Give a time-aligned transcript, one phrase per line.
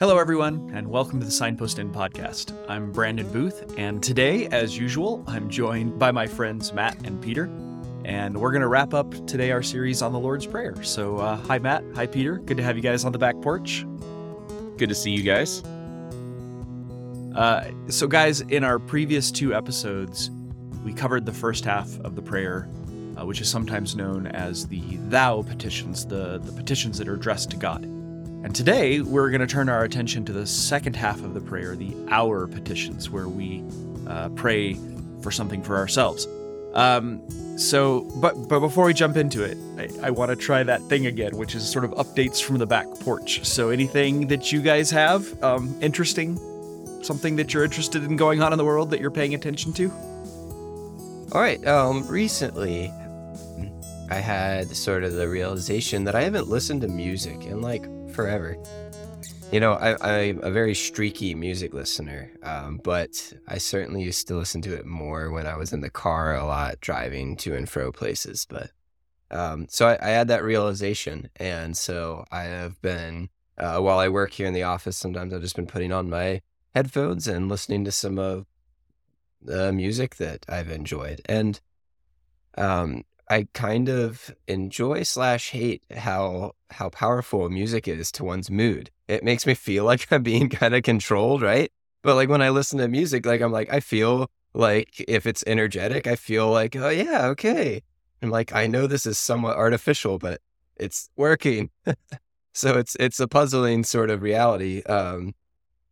[0.00, 2.52] Hello, everyone, and welcome to the Signpost Inn podcast.
[2.68, 7.44] I'm Brandon Booth, and today, as usual, I'm joined by my friends Matt and Peter,
[8.04, 10.74] and we're going to wrap up today our series on the Lord's Prayer.
[10.82, 11.84] So, uh, hi, Matt.
[11.94, 12.38] Hi, Peter.
[12.38, 13.86] Good to have you guys on the back porch.
[14.78, 15.62] Good to see you guys.
[17.36, 20.28] Uh, so, guys, in our previous two episodes,
[20.84, 22.68] we covered the first half of the prayer,
[23.16, 27.50] uh, which is sometimes known as the Thou petitions, the, the petitions that are addressed
[27.50, 27.93] to God.
[28.44, 31.74] And today we're going to turn our attention to the second half of the prayer,
[31.76, 33.64] the Our petitions, where we
[34.06, 34.76] uh, pray
[35.22, 36.28] for something for ourselves.
[36.74, 37.22] Um,
[37.58, 41.06] so, but but before we jump into it, I, I want to try that thing
[41.06, 43.42] again, which is sort of updates from the back porch.
[43.46, 46.36] So, anything that you guys have um, interesting,
[47.02, 49.90] something that you're interested in going on in the world that you're paying attention to?
[51.32, 51.66] All right.
[51.66, 52.92] Um, recently,
[54.10, 58.56] I had sort of the realization that I haven't listened to music in like forever.
[59.52, 64.36] You know, I, am a very streaky music listener, um, but I certainly used to
[64.36, 67.68] listen to it more when I was in the car a lot, driving to and
[67.68, 68.46] fro places.
[68.48, 68.70] But
[69.30, 74.08] um, so I, I, had that realization, and so I have been uh, while I
[74.08, 74.96] work here in the office.
[74.96, 76.40] Sometimes I've just been putting on my
[76.74, 78.46] headphones and listening to some of
[79.40, 81.60] the music that I've enjoyed, and
[82.56, 88.90] um, I kind of enjoy slash hate how how powerful music is to one's mood.
[89.08, 91.72] It makes me feel like I'm being kind of controlled, right?
[92.02, 95.44] But like when I listen to music, like I'm like I feel like if it's
[95.46, 97.82] energetic, I feel like oh yeah, okay.
[98.22, 100.40] I'm like I know this is somewhat artificial, but
[100.76, 101.70] it's working.
[102.52, 104.82] so it's it's a puzzling sort of reality.
[104.82, 105.34] Um,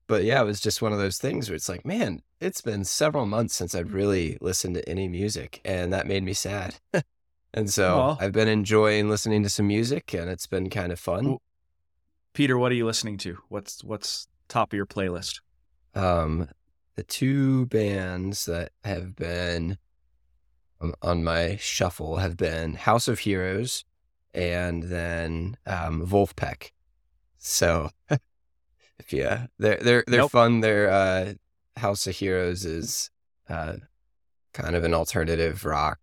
[0.06, 2.84] but yeah, it was just one of those things where it's like, man, it's been
[2.84, 6.74] several months since I've really listened to any music, and that made me sad.
[7.54, 8.22] And so Aww.
[8.22, 11.36] I've been enjoying listening to some music and it's been kind of fun.
[12.32, 13.38] Peter, what are you listening to?
[13.48, 15.40] What's what's top of your playlist?
[15.94, 16.48] Um
[16.96, 19.78] the two bands that have been
[21.02, 23.84] on my shuffle have been House of Heroes
[24.32, 26.70] and then um Vulfpeck.
[27.38, 27.90] So
[28.98, 30.30] if yeah, they're they're they're nope.
[30.30, 30.60] fun.
[30.60, 31.34] Their uh
[31.76, 33.10] House of Heroes is
[33.46, 33.74] uh
[34.54, 35.98] kind of an alternative rock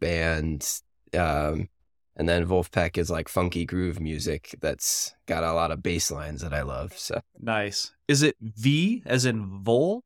[0.00, 0.80] band.
[1.14, 1.68] Um,
[2.16, 6.42] and then Vulfpeck is like funky groove music that's got a lot of bass lines
[6.42, 6.96] that I love.
[6.98, 7.92] So nice.
[8.08, 10.02] Is it V as in Vol?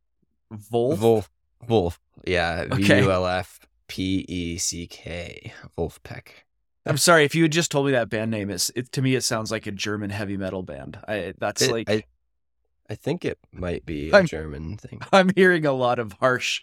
[0.51, 0.97] Vol?
[0.97, 1.25] Vol.
[1.69, 2.01] Wolf.
[2.27, 2.67] Yeah.
[2.75, 5.53] V U L F P E C K.
[5.77, 6.29] Vulfpeck.
[6.85, 8.51] I'm sorry if you had just told me that band name.
[8.51, 10.99] It's it, to me it sounds like a German heavy metal band.
[11.07, 12.05] I that's it, like I,
[12.91, 15.01] I think it might be a I'm, German thing.
[15.13, 16.63] I'm hearing a lot of harsh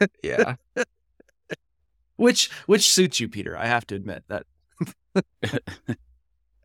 [0.22, 0.56] yeah.
[2.16, 3.56] Which which suits you, Peter.
[3.56, 4.46] I have to admit that.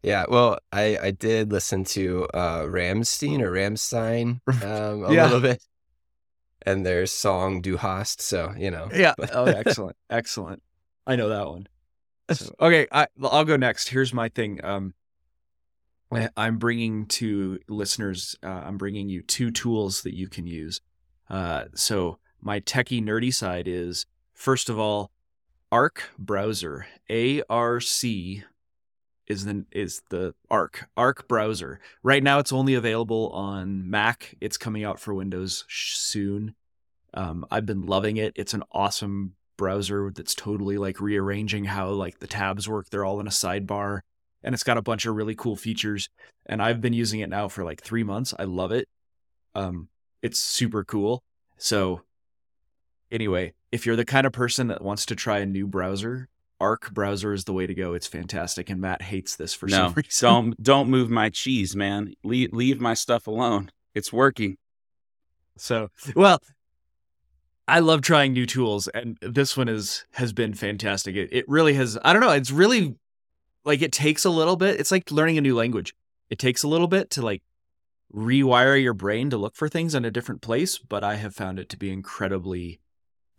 [0.04, 5.26] yeah, well, I I did listen to uh Rammstein or Rammstein um, a yeah.
[5.26, 5.64] little bit,
[6.66, 8.90] and their song "Du hast." So you know.
[8.94, 9.14] Yeah.
[9.34, 10.62] oh, excellent, excellent.
[11.06, 11.68] I know that one.
[12.32, 13.90] So, okay, I I'll go next.
[13.90, 14.64] Here's my thing.
[14.64, 14.94] Um,
[16.36, 18.36] I'm bringing to listeners.
[18.44, 20.82] Uh, I'm bringing you two tools that you can use.
[21.30, 25.12] Uh, so my techie nerdy side is first of all,
[25.72, 26.88] Arc browser.
[27.10, 28.44] A R C
[29.28, 31.80] is the is the Arc Arc browser.
[32.04, 34.36] Right now, it's only available on Mac.
[34.42, 36.56] It's coming out for Windows soon.
[37.14, 38.34] Um, I've been loving it.
[38.36, 42.90] It's an awesome browser that's totally like rearranging how like the tabs work.
[42.90, 44.00] They're all in a sidebar,
[44.44, 46.10] and it's got a bunch of really cool features.
[46.46, 48.34] And I've been using it now for like three months.
[48.40, 48.88] I love it.
[49.54, 49.90] Um,
[50.24, 51.22] it's super cool.
[51.58, 52.02] So
[53.12, 56.92] Anyway, if you're the kind of person that wants to try a new browser, Arc
[56.92, 57.94] browser is the way to go.
[57.94, 60.28] It's fantastic, and Matt hates this for no, some reason.
[60.28, 62.14] Don't don't move my cheese, man.
[62.24, 63.72] Leave leave my stuff alone.
[63.96, 64.58] It's working.
[65.58, 66.42] So well,
[67.68, 71.16] I love trying new tools, and this one is has been fantastic.
[71.16, 71.98] It it really has.
[72.04, 72.32] I don't know.
[72.32, 72.96] It's really
[73.64, 74.80] like it takes a little bit.
[74.80, 75.96] It's like learning a new language.
[76.30, 77.42] It takes a little bit to like
[78.14, 81.60] rewire your brain to look for things in a different place, but I have found
[81.60, 82.80] it to be incredibly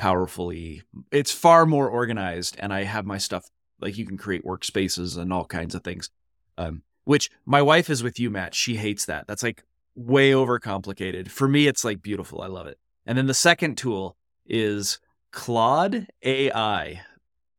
[0.00, 0.82] powerfully.
[1.12, 3.50] It's far more organized, and I have my stuff
[3.80, 6.08] like you can create workspaces and all kinds of things.
[6.56, 8.54] Um, which my wife is with you, Matt.
[8.54, 9.26] She hates that.
[9.26, 9.62] That's like
[9.94, 11.28] way overcomplicated.
[11.28, 12.40] For me, it's like beautiful.
[12.40, 12.78] I love it.
[13.04, 14.16] And then the second tool
[14.46, 15.00] is
[15.32, 17.02] Claude AI.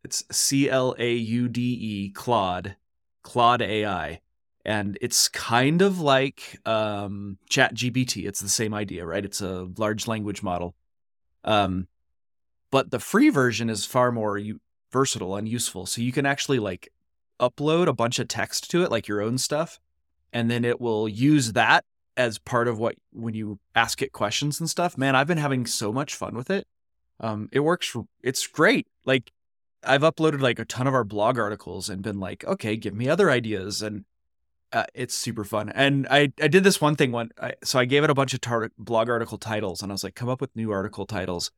[0.04, 2.76] It's C L A U D E, Claude,
[3.22, 4.20] Claude AI.
[4.66, 8.28] And it's kind of like um, Chat GPT.
[8.28, 9.24] It's the same idea, right?
[9.24, 10.76] It's a large language model.
[11.44, 11.88] Um,
[12.72, 14.60] but the free version is far more u-
[14.92, 15.86] versatile and useful.
[15.86, 16.90] So you can actually like
[17.40, 19.80] upload a bunch of text to it, like your own stuff,
[20.34, 21.86] and then it will use that
[22.18, 24.98] as part of what when you ask it questions and stuff.
[24.98, 26.68] Man, I've been having so much fun with it.
[27.20, 27.96] Um, it works.
[28.24, 28.88] It's great.
[29.06, 29.32] Like
[29.84, 33.10] I've uploaded like a ton of our blog articles and been like, okay, give me
[33.10, 34.06] other ideas, and
[34.72, 35.70] uh, it's super fun.
[35.70, 37.32] And I I did this one thing one.
[37.42, 40.04] I, so I gave it a bunch of tar- blog article titles, and I was
[40.04, 41.52] like, come up with new article titles,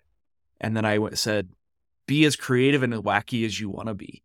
[0.61, 1.49] and then I said,
[2.07, 4.23] be as creative and as wacky as you want to be,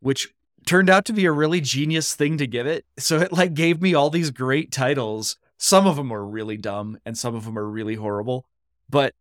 [0.00, 0.32] which
[0.66, 2.84] turned out to be a really genius thing to give it.
[2.98, 5.36] So it like gave me all these great titles.
[5.58, 8.46] Some of them were really dumb, and some of them are really horrible,
[8.88, 9.14] but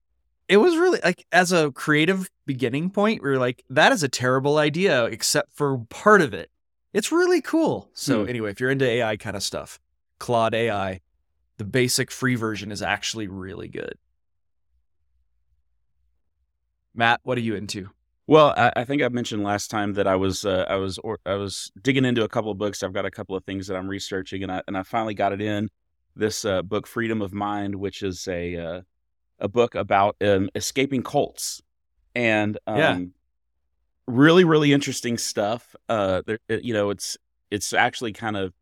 [0.49, 4.09] it was really like as a creative beginning point we are like that is a
[4.09, 6.51] terrible idea except for part of it
[6.91, 8.29] it's really cool so Hmm.
[8.29, 9.79] anyway if you're into ai kind of stuff
[10.19, 10.99] claude ai
[11.57, 13.97] the basic free version is actually really good
[16.95, 17.89] matt what are you into
[18.25, 21.19] Well, I, I think I mentioned last time that I was uh, I was or,
[21.25, 22.81] I was digging into a couple of books.
[22.81, 25.33] I've got a couple of things that I'm researching, and I and I finally got
[25.33, 25.69] it in
[26.15, 28.81] this uh, book, Freedom of Mind, which is a uh,
[29.39, 31.61] a book about um, escaping cults,
[32.15, 32.99] and um, Yeah.
[34.07, 35.75] really really interesting stuff.
[35.89, 37.17] Uh, there, you know, it's
[37.51, 38.53] it's actually kind of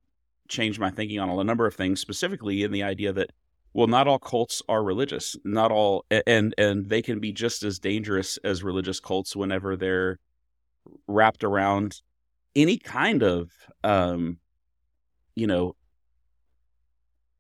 [0.48, 3.32] changed my thinking on a number of things, specifically in the idea that
[3.74, 5.36] well, not all cults are religious.
[5.44, 10.20] Not all, and and they can be just as dangerous as religious cults whenever they're
[11.08, 12.02] wrapped around
[12.56, 13.52] any kind of,
[13.84, 14.38] um,
[15.36, 15.76] you know,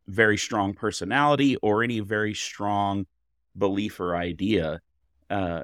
[0.08, 3.06] very strong personality or any very strong
[3.58, 4.80] belief or idea.
[5.30, 5.64] Uh,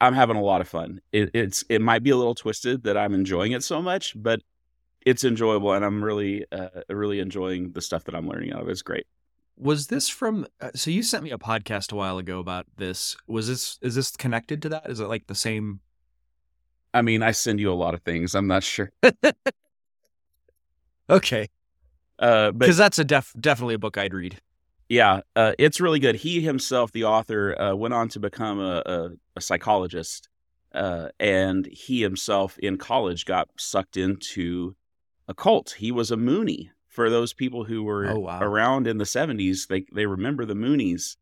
[0.00, 1.00] I'm having a lot of fun.
[1.12, 4.42] It, it's it might be a little twisted that I'm enjoying it so much, but
[5.04, 8.68] it's enjoyable, and I'm really uh, really enjoying the stuff that I'm learning out of.
[8.68, 8.72] it.
[8.72, 9.06] It's great.
[9.56, 13.16] Was this from uh, so you sent me a podcast a while ago about this
[13.26, 15.80] was this is this connected to that is it like the same
[16.92, 18.36] I mean, I send you a lot of things.
[18.36, 18.92] I'm not sure,
[21.10, 21.48] okay
[22.18, 24.40] uh, because that's a def definitely a book i'd read
[24.88, 26.16] yeah, uh, it's really good.
[26.16, 30.28] He himself, the author, uh, went on to become a, a, a psychologist,
[30.74, 34.76] uh, and he himself in college got sucked into
[35.26, 35.76] a cult.
[35.78, 36.70] He was a Moonie.
[36.94, 38.38] For those people who were Oh, wow.
[38.40, 41.16] around in the '70s, they they remember the Moonies.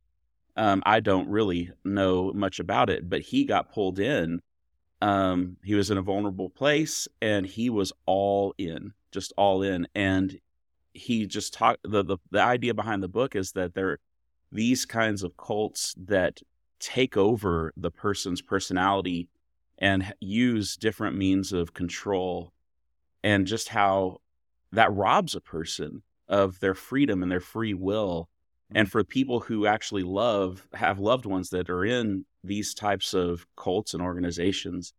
[0.54, 4.42] Um, I don't really know much about it, but he got pulled in.
[5.00, 9.88] Um, he was in a vulnerable place, and he was all in, just all in,
[9.94, 10.38] and
[10.92, 14.00] he just talked the, the the idea behind the book is that there are
[14.52, 16.42] these kinds of cults that
[16.80, 19.30] take over the person's personality
[19.78, 22.52] and use different means of control
[23.24, 24.18] and just how
[24.72, 28.28] that robs a person of their freedom and their free will.
[28.74, 33.46] And for people who actually love have loved ones that are in these types of
[33.56, 34.92] cults and organizations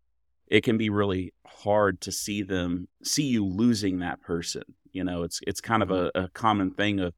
[0.48, 4.64] it can be really hard to see them see you losing that person.
[4.92, 7.14] You know it's it's kind of a, a common thing of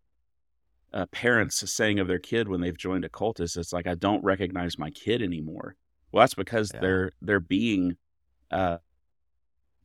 [0.94, 3.96] uh, parents saying of their kid when they've joined a cult is it's like i
[3.96, 5.76] don't recognize my kid anymore.
[6.12, 6.80] Well that's because Yeah.
[6.82, 7.98] they're they're being
[8.52, 8.78] uh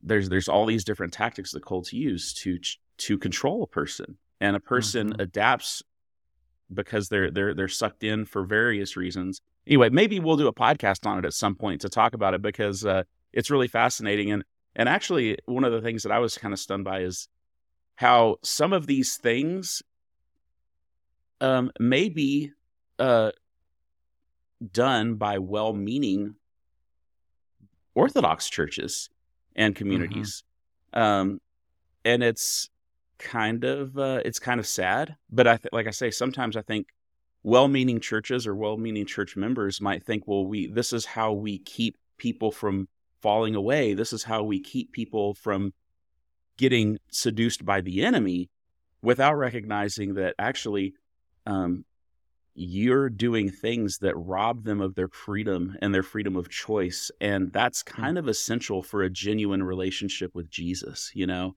[0.03, 2.57] there's there's all these different tactics the cults use to
[2.97, 4.17] to control a person.
[4.39, 5.21] And a person Mhm.
[5.21, 5.83] adapts
[6.73, 9.41] because they're they're they're sucked in for various reasons.
[9.67, 12.41] Anyway maybe we'll do a podcast on it at some point to talk about it
[12.41, 13.03] because uh
[13.33, 14.31] it's really fascinating.
[14.31, 14.43] And
[14.75, 17.27] and actually one of the things that i was kind of stunned by is
[17.95, 19.83] how some of these things
[21.41, 22.51] um may be
[22.99, 23.31] uh
[24.71, 26.35] done by well-meaning
[27.95, 29.09] orthodox churches
[29.55, 30.43] and communities.
[30.93, 31.39] Um
[32.03, 32.69] and it's
[33.19, 36.61] kind of uh it's kind of sad but i th- like i say sometimes i
[36.63, 36.87] think
[37.43, 41.97] well-meaning churches or well-meaning church members might think well we this is how we keep
[42.17, 42.87] people from
[43.21, 43.93] falling away.
[43.93, 45.73] This is how we keep people from
[46.57, 48.49] getting seduced by the enemy
[49.01, 50.93] without recognizing that actually
[51.45, 51.85] um,
[52.53, 57.51] you're doing things that rob them of their freedom and their freedom of choice and
[57.53, 61.55] that's kind of essential for a genuine relationship with jesus you know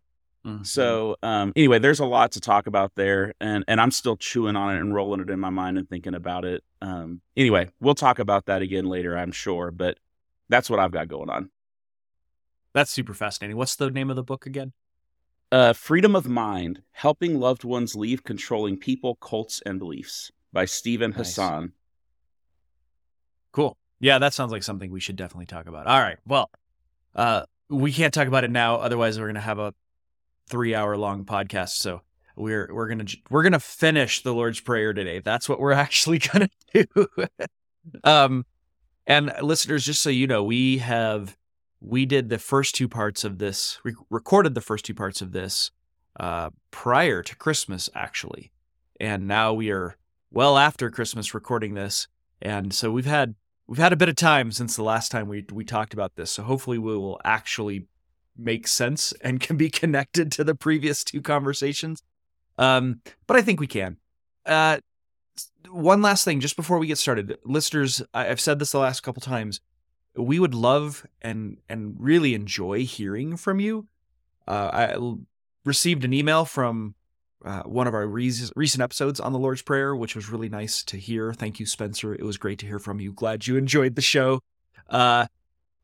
[0.63, 4.57] so um, anyway, there's a lot to talk about there, and and I'm still chewing
[4.57, 6.63] on it and rolling it in my mind and thinking about it.
[6.83, 9.71] Um, anyway, we'll talk about that again later, I'm sure.
[9.71, 9.97] But
[10.51, 11.49] that's what I've got going on.
[12.75, 14.75] that's super fascinating what's the name of the book again
[15.51, 21.11] Uh, Freedom of Mind: Helping Loved Ones Leave Controlling People, Cults, and Beliefs by Steven
[21.11, 21.19] Nice.
[21.19, 21.73] Hassan.
[23.53, 23.77] Cool.
[24.01, 25.87] Yeah, that sounds like something we should definitely talk about.
[25.87, 26.17] All right.
[26.27, 26.51] Well,
[27.15, 29.75] uh, we can't talk about it now, otherwise we're gonna have a
[30.49, 31.71] three-hour long podcast.
[31.71, 32.01] So
[32.37, 35.21] we're we're gonna we're gonna finish the Lord's Prayer today.
[35.21, 36.87] That's what we're actually gonna do.
[38.05, 38.47] um,
[39.07, 41.37] and listeners, just so you know, we have
[41.81, 45.33] we did the first two parts of this, we recorded the first two parts of
[45.33, 45.71] this
[46.19, 48.53] uh, prior to Christmas, actually.
[49.01, 49.97] And now we are
[50.35, 52.09] well after Christmas recording this.
[52.43, 53.35] And so we've had
[53.67, 56.33] we've had a bit of time since the last time we we talked about this.
[56.33, 57.87] So hopefully we will actually
[58.37, 62.03] make sense and can be connected to the previous two conversations.
[62.59, 63.97] Um, but I think we can.
[64.45, 64.79] Uh,
[65.71, 69.23] one last thing, just before we get started, listeners, I've said this the last couple
[69.23, 69.61] times.
[70.17, 73.87] We would love and and really enjoy hearing from you.
[74.47, 75.15] Uh, I
[75.65, 76.95] received an email from
[77.45, 80.83] uh, one of our re- recent episodes on the Lord's Prayer, which was really nice
[80.85, 81.33] to hear.
[81.33, 82.15] Thank you, Spencer.
[82.15, 83.13] It was great to hear from you.
[83.13, 84.41] Glad you enjoyed the show.
[84.89, 85.27] Uh,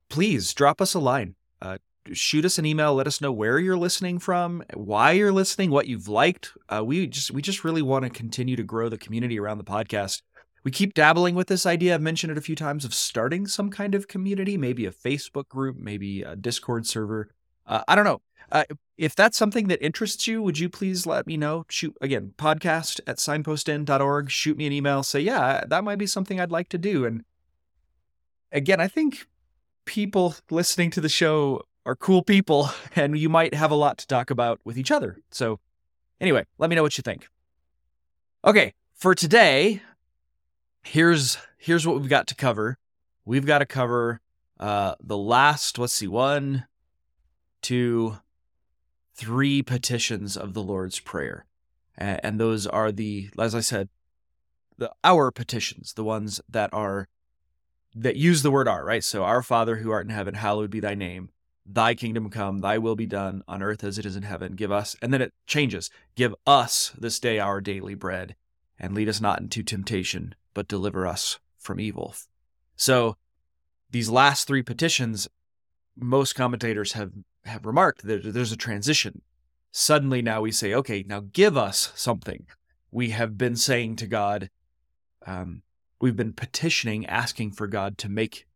[0.09, 1.35] please drop us a line.
[1.61, 1.79] Uh,
[2.13, 2.95] shoot us an email.
[2.95, 6.53] Let us know where you're listening from, why you're listening, what you've liked.
[6.69, 9.65] Uh, we just we just really want to continue to grow the community around the
[9.65, 10.23] podcast.
[10.63, 11.95] We keep dabbling with this idea.
[11.95, 15.49] I've mentioned it a few times of starting some kind of community, maybe a Facebook
[15.49, 17.31] group, maybe a Discord server.
[17.67, 18.21] Uh, I don't know.
[18.53, 18.65] Uh,
[18.99, 21.65] if that's something that interests you, would you please let me know?
[21.69, 24.31] Shoot again, podcast at signpostin.org.
[24.31, 25.03] Shoot me an email.
[25.03, 27.05] Say, yeah, that might be something I'd like to do.
[27.05, 27.25] And
[28.53, 29.27] again, I think
[29.85, 34.07] people listening to the show are cool people and you might have a lot to
[34.07, 35.19] talk about with each other.
[35.31, 35.61] So,
[36.21, 37.29] anyway, let me know what you think.
[38.45, 39.83] Okay, for today,
[40.83, 42.79] here's here's what we've got to cover.
[43.25, 44.21] We've got to cover
[44.59, 46.67] uh the last, let's see, one,
[47.63, 48.19] two,
[49.21, 51.45] three petitions of the Lord's Prayer.
[51.99, 53.91] And those are the, as I said,
[54.79, 57.07] the our petitions, the ones that are
[57.95, 59.05] that use the word our, right?
[59.05, 61.29] So our Father who art in heaven, hallowed be thy name.
[61.67, 64.55] Thy kingdom come, thy will be done on earth as it is in heaven.
[64.55, 65.91] Give us, and then it changes.
[66.15, 68.37] Give us this day our daily bread,
[68.79, 72.15] and lead us not into temptation, but deliver us from evil.
[72.77, 73.17] So
[73.91, 75.29] these last three petitions,
[75.95, 77.13] most commentators have
[77.45, 79.23] have remarked that there's a transition.
[79.73, 82.47] Suddenly now we say, okay, now give us something.
[82.91, 84.51] We have been saying to God,
[85.27, 85.63] um,
[86.01, 88.47] we've been petitioning, asking for God to make,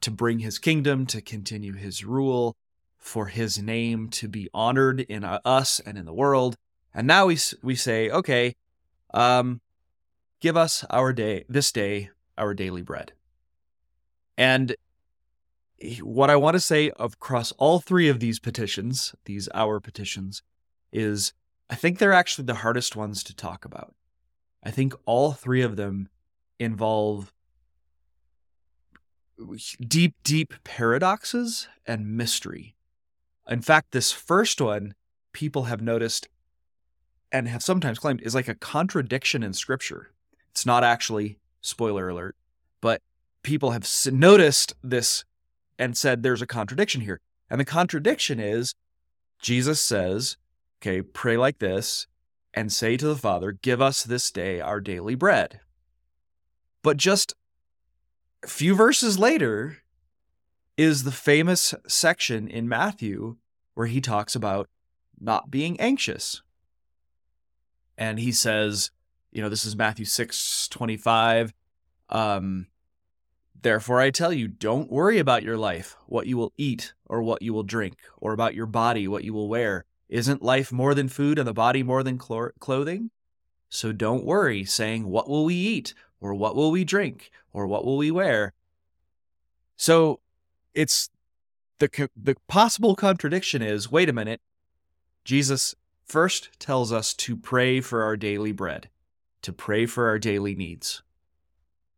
[0.00, 2.56] to bring his kingdom, to continue his rule,
[2.98, 6.56] for his name to be honored in us and in the world.
[6.94, 8.54] And now we, we say, okay,
[9.14, 9.60] um,
[10.40, 13.12] give us our day, this day, our daily bread.
[14.36, 14.74] And
[16.02, 20.42] what I want to say across all three of these petitions, these our petitions,
[20.92, 21.32] is
[21.70, 23.94] I think they're actually the hardest ones to talk about.
[24.62, 26.08] I think all three of them
[26.58, 27.32] involve
[29.80, 32.76] deep, deep paradoxes and mystery.
[33.48, 34.94] In fact, this first one,
[35.32, 36.28] people have noticed
[37.32, 40.12] and have sometimes claimed is like a contradiction in scripture.
[40.50, 42.36] It's not actually, spoiler alert,
[42.80, 43.00] but
[43.42, 45.24] people have noticed this
[45.82, 47.20] and said there's a contradiction here.
[47.50, 48.76] And the contradiction is
[49.40, 50.36] Jesus says,
[50.80, 52.06] okay, pray like this
[52.54, 55.58] and say to the Father, give us this day our daily bread.
[56.84, 57.34] But just
[58.44, 59.78] a few verses later
[60.76, 63.36] is the famous section in Matthew
[63.74, 64.68] where he talks about
[65.20, 66.42] not being anxious.
[67.98, 68.92] And he says,
[69.32, 71.52] you know, this is Matthew 6 25.
[72.08, 72.68] Um,
[73.62, 77.42] Therefore, I tell you, don't worry about your life, what you will eat or what
[77.42, 79.84] you will drink, or about your body, what you will wear.
[80.08, 83.10] Isn't life more than food and the body more than clothing?
[83.68, 85.94] So don't worry, saying, What will we eat?
[86.20, 87.30] Or what will we drink?
[87.52, 88.52] Or what will we wear?
[89.76, 90.20] So
[90.74, 91.10] it's
[91.78, 94.40] the, the possible contradiction is wait a minute.
[95.24, 98.88] Jesus first tells us to pray for our daily bread,
[99.42, 101.02] to pray for our daily needs.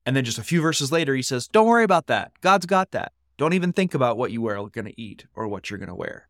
[0.07, 2.33] And then just a few verses later, he says, Don't worry about that.
[2.41, 3.13] God's got that.
[3.37, 5.95] Don't even think about what you are going to eat or what you're going to
[5.95, 6.29] wear.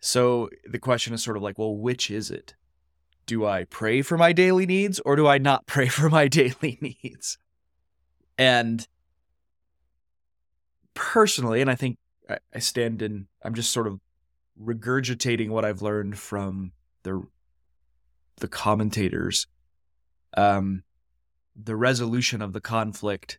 [0.00, 2.54] So the question is sort of like, well, which is it?
[3.26, 6.78] Do I pray for my daily needs or do I not pray for my daily
[6.80, 7.38] needs?
[8.38, 8.86] And
[10.94, 11.98] personally, and I think
[12.54, 14.00] I stand in, I'm just sort of
[14.60, 17.26] regurgitating what I've learned from the
[18.38, 19.46] the commentators.
[20.36, 20.82] Um,
[21.60, 23.38] the resolution of the conflict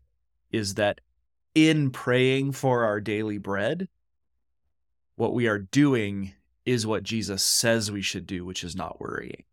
[0.52, 1.02] is that
[1.54, 3.88] in praying for our daily bread,
[5.16, 6.34] what we are doing
[6.66, 9.44] is what Jesus says we should do, which is not worrying.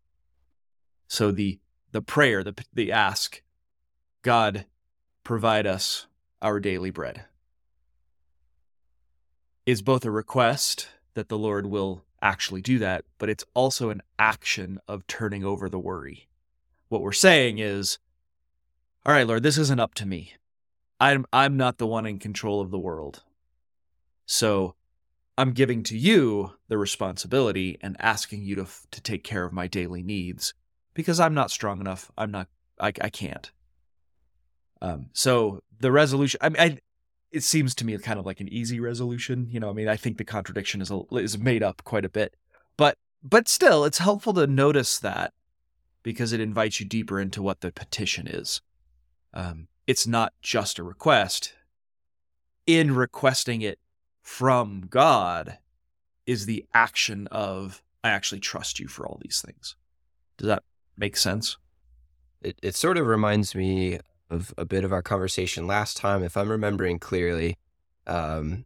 [1.07, 1.59] So the
[1.91, 3.41] the prayer, the the ask,
[4.21, 4.65] God,
[5.23, 6.07] provide us
[6.41, 7.25] our daily bread,
[9.65, 14.01] is both a request that the Lord will actually do that, but it's also an
[14.19, 16.27] action of turning over the worry.
[16.89, 17.97] What we're saying is,
[19.05, 20.33] all right, Lord, this isn't up to me.
[20.99, 23.23] I'm I'm not the one in control of the world.
[24.25, 24.75] So
[25.37, 29.67] I'm giving to you the responsibility and asking you to to take care of my
[29.67, 30.53] daily needs
[30.93, 32.11] because I'm not strong enough.
[32.17, 32.47] I'm not.
[32.79, 33.51] I, I can't.
[34.81, 36.39] Um, so the resolution.
[36.41, 36.77] I mean, I,
[37.31, 39.47] it seems to me kind of like an easy resolution.
[39.51, 42.09] You know, I mean, I think the contradiction is a, is made up quite a
[42.09, 42.35] bit,
[42.77, 45.33] but but still, it's helpful to notice that
[46.01, 48.61] because it invites you deeper into what the petition is.
[49.35, 51.53] Um, it's not just a request.
[52.65, 53.77] In requesting it
[54.23, 55.59] from God
[56.25, 59.75] is the action of I actually trust you for all these things.
[60.37, 60.63] Does that
[60.97, 61.57] make sense?
[62.41, 63.99] It it sort of reminds me
[64.29, 67.57] of a bit of our conversation last time, if I'm remembering clearly.
[68.07, 68.65] Um,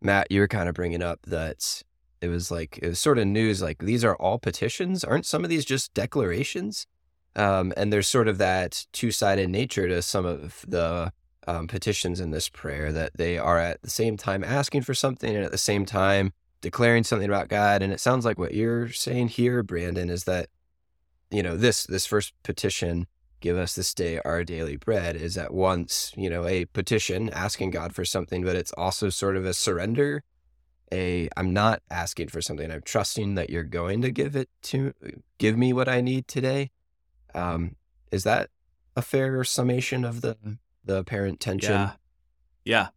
[0.00, 1.82] Matt, you were kind of bringing up that
[2.20, 5.42] it was like it was sort of news like these are all petitions aren't some
[5.42, 6.86] of these just declarations
[7.36, 11.12] um, and there's sort of that two-sided nature to some of the
[11.46, 15.34] um, petitions in this prayer that they are at the same time asking for something
[15.34, 18.88] and at the same time declaring something about god and it sounds like what you're
[18.88, 20.48] saying here brandon is that
[21.30, 23.06] you know this this first petition
[23.40, 27.70] give us this day our daily bread is at once you know a petition asking
[27.70, 30.22] god for something but it's also sort of a surrender
[30.92, 32.70] a I'm not asking for something.
[32.70, 34.92] I'm trusting that you're going to give it to
[35.38, 36.70] give me what I need today.
[37.34, 37.76] Um,
[38.10, 38.50] is that
[38.96, 40.36] a fair summation of the
[40.84, 41.72] the apparent tension?
[41.72, 41.92] Yeah.
[42.64, 42.88] Yeah.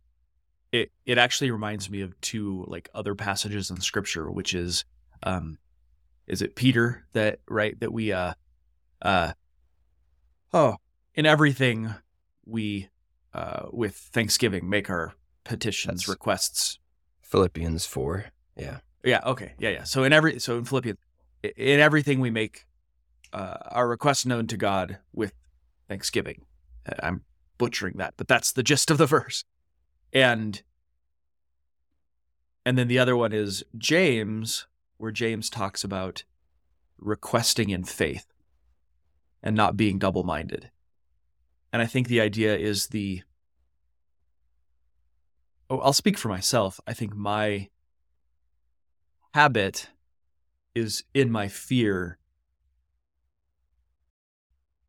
[0.72, 4.84] It it actually reminds me of two like other passages in scripture, which is
[5.24, 5.58] um
[6.28, 8.34] is it Peter that right that we uh
[9.02, 9.34] uh
[10.54, 10.76] oh
[11.14, 11.94] in everything
[12.46, 12.90] we
[13.34, 15.14] uh with thanksgiving make our
[15.44, 16.80] petitions That's- requests
[17.22, 18.26] Philippians four.
[18.58, 18.80] Yeah.
[19.04, 19.22] Yeah.
[19.26, 19.54] Okay.
[19.60, 19.70] Yeah.
[19.70, 19.84] Yeah.
[19.84, 20.98] So in every so in Philippians,
[21.44, 22.66] in everything we make
[23.36, 25.34] uh, our requests known to God with
[25.90, 26.46] thanksgiving.
[26.88, 27.24] Uh, I'm
[27.58, 29.44] butchering that, but that's the gist of the verse.
[30.14, 30.64] And
[32.66, 36.24] and then the other one is James, where James talks about
[36.98, 38.26] requesting in faith
[39.44, 40.72] and not being double-minded.
[41.72, 43.22] And I think the idea is the
[45.70, 46.80] oh, I'll speak for myself.
[46.88, 47.68] I think my
[49.34, 49.90] habit
[50.74, 52.18] is in my fear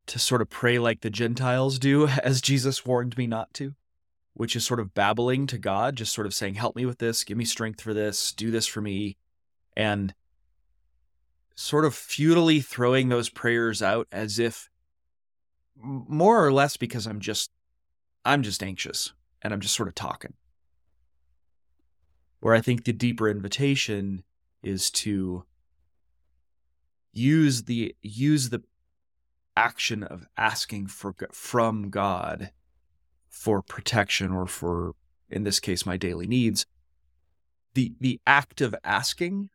[0.06, 3.74] to sort of pray like the Gentiles do, as Jesus warned me not to,
[4.34, 7.24] which is sort of babbling to God, just sort of saying, Help me with this,
[7.24, 9.16] give me strength for this, do this for me.
[9.76, 10.14] And
[11.54, 14.68] sort of futilely throwing those prayers out as if
[15.82, 17.50] more or less because I'm just
[18.24, 20.34] I'm just anxious and I'm just sort of talking.
[22.40, 24.22] Where I think the deeper invitation
[24.62, 25.44] is to
[27.12, 28.62] use the use the
[29.56, 32.50] action of asking for from God
[33.28, 34.94] for protection or for
[35.28, 36.66] in this case my daily needs
[37.74, 39.50] the the act of asking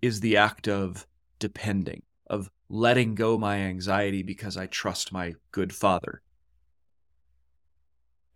[0.00, 1.06] is the act of
[1.38, 6.22] depending of letting go my anxiety because I trust my good father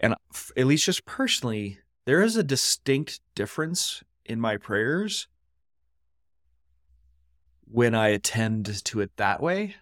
[0.01, 0.15] and
[0.57, 5.29] at least just personally there is a distinct difference in my prayers
[7.73, 9.77] when I attend to it that way.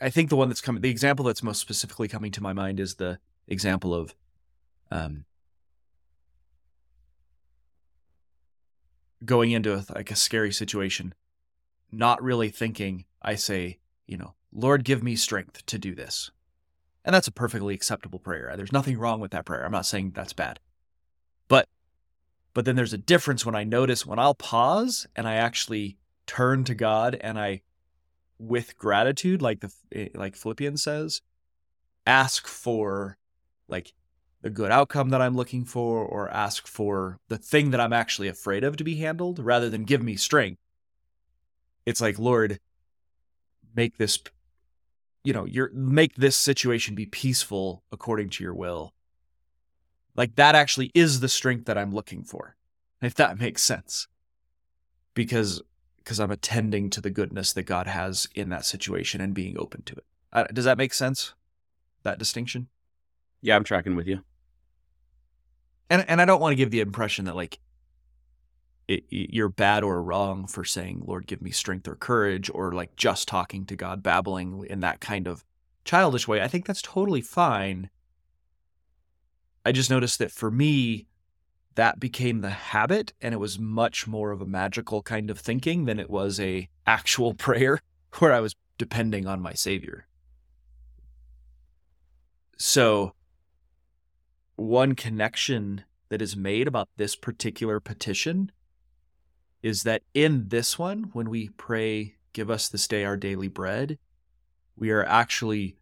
[0.00, 2.80] I, think the one that's coming, the example that's most specifically coming to my mind
[2.80, 4.14] is the example of
[4.90, 5.24] um,
[9.24, 11.14] going into a, like a scary situation,
[11.90, 13.04] not really thinking.
[13.20, 16.30] I say, you know, Lord, give me strength to do this.
[17.04, 18.52] And that's a perfectly acceptable prayer.
[18.56, 19.64] There's nothing wrong with that prayer.
[19.64, 20.60] I'm not saying that's bad.
[21.48, 21.68] But
[22.54, 26.64] but then there's a difference when I notice when I'll pause and I actually turn
[26.64, 27.62] to God and I
[28.48, 31.22] with gratitude like the eh, like Philippians says
[32.06, 33.16] ask for
[33.68, 33.94] like
[34.42, 38.28] the good outcome that I'm looking for or ask for the thing that I'm actually
[38.28, 40.60] afraid of to be handled rather than give me strength.
[41.86, 42.60] It's like, Lord,
[43.74, 44.18] make this
[45.24, 48.92] you know, your make this situation be peaceful according to your will.
[50.14, 52.56] Like that actually is the strength that I'm looking for.
[53.00, 54.06] If that makes sense.
[55.14, 55.62] Because
[56.04, 59.82] because I'm attending to the goodness that God has in that situation and being open
[59.84, 60.04] to it.
[60.32, 61.32] Uh, does that make sense?
[62.02, 62.68] That distinction?
[63.40, 64.20] Yeah, I'm tracking with you.
[65.88, 67.58] And and I don't want to give the impression that like
[68.86, 72.96] it, you're bad or wrong for saying, "Lord, give me strength or courage," or like
[72.96, 75.44] just talking to God, babbling in that kind of
[75.84, 76.42] childish way.
[76.42, 77.90] I think that's totally fine.
[79.64, 81.06] I just noticed that for me,
[81.74, 85.84] that became the habit, and it was much more of a magical kind of thinking
[85.84, 87.80] than it was a actual prayer
[88.18, 90.06] where I was depending on my Savior.
[92.56, 93.12] So,
[94.56, 98.52] one connection that is made about this particular petition
[99.62, 103.96] is that in this one, when we pray, Give us this day our daily bread,
[104.76, 105.76] we are actually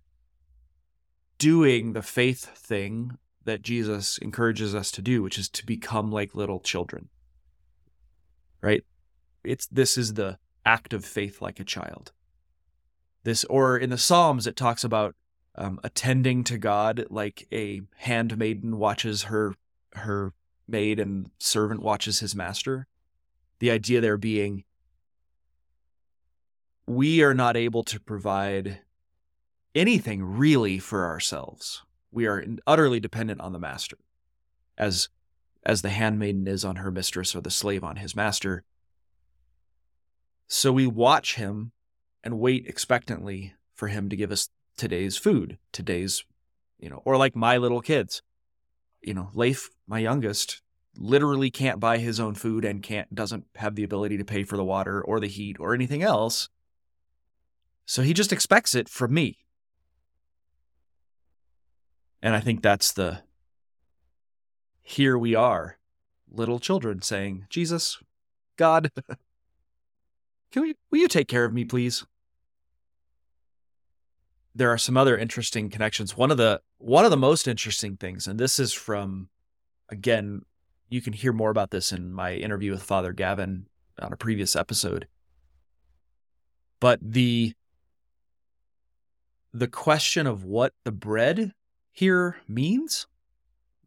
[1.39, 6.35] doing the faith thing that Jesus encourages us to do, which is to become like
[6.35, 7.09] little children.
[8.61, 8.85] Right?
[9.45, 12.13] It's this is the act of faith like a child.
[13.25, 15.15] This or in the Psalms it talks about
[15.55, 19.55] um, attending to God like a handmaiden watches her
[19.95, 20.33] her
[20.69, 22.87] maid and servant watches his master.
[23.59, 24.65] The idea there being
[26.87, 28.81] we are not able to provide
[29.75, 31.83] anything really for ourselves.
[32.13, 33.97] We are utterly dependent on the master,
[34.79, 35.09] as
[35.65, 38.65] as the handmaiden is on her mistress or the slave on his master.
[40.49, 41.73] So we watch him
[42.23, 46.25] and wait expectantly for him to give us today's food, today's,
[46.79, 48.23] you know, or like my little kids.
[49.01, 50.63] You know, Leif, my youngest,
[50.97, 54.57] literally can't buy his own food and can't doesn't have the ability to pay for
[54.57, 56.49] the water or the heat or anything else.
[57.87, 59.39] So he just expects it from me.
[62.23, 63.23] And I think that's the
[64.83, 65.79] here we are,
[66.31, 67.99] little children saying, Jesus,
[68.57, 68.91] God,
[70.53, 72.05] can we, will you take care of me, please?
[74.55, 76.17] There are some other interesting connections.
[76.17, 79.29] One of the one of the most interesting things, and this is from
[79.89, 80.43] again,
[80.91, 83.67] you can hear more about this in my interview with Father Gavin
[84.01, 85.09] on a previous episode.
[86.81, 87.55] But the
[89.55, 91.53] the question of what the bread
[91.93, 93.07] here means.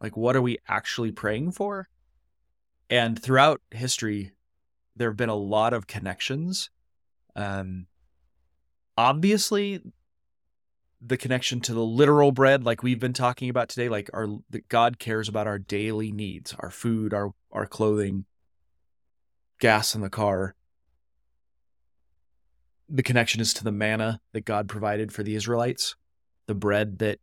[0.02, 1.90] Like, what are we actually praying for?
[2.90, 4.32] And throughout history,
[4.96, 6.70] there have been a lot of connections.
[7.36, 7.88] Um,
[8.98, 9.82] obviously,
[11.02, 14.28] the connection to the literal bread, like we've been talking about today, like our
[14.70, 18.26] God cares about our daily needs, our food, our our clothing,
[19.60, 20.56] gas in the car.
[22.88, 25.96] The connection is to the manna that God provided for the Israelites,
[26.46, 27.20] the bread that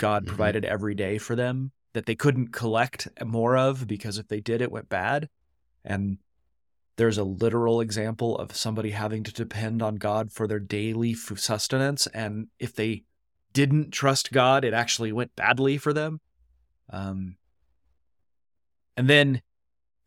[0.00, 0.30] God mm-hmm.
[0.30, 4.60] provided every day for them that they couldn't collect more of because if they did,
[4.60, 5.28] it went bad.
[5.84, 6.18] And
[6.96, 12.06] there's a literal example of somebody having to depend on God for their daily sustenance.
[12.08, 13.04] And if they
[13.52, 16.20] didn't trust God, it actually went badly for them.
[16.90, 17.36] Um,
[18.96, 19.42] and then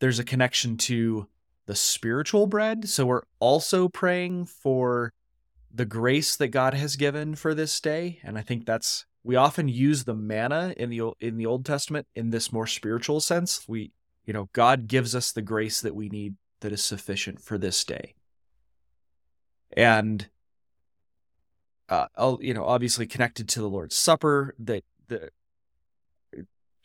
[0.00, 1.28] there's a connection to
[1.66, 2.88] the spiritual bread.
[2.88, 5.12] So we're also praying for
[5.72, 8.20] the grace that God has given for this day.
[8.22, 12.06] And I think that's we often use the manna in the in the Old Testament
[12.14, 13.66] in this more spiritual sense.
[13.66, 13.90] We,
[14.26, 17.82] you know, God gives us the grace that we need that is sufficient for this
[17.84, 18.14] day.
[19.76, 20.28] And
[21.88, 22.06] uh,
[22.40, 25.30] you know, obviously connected to the Lord's Supper, that the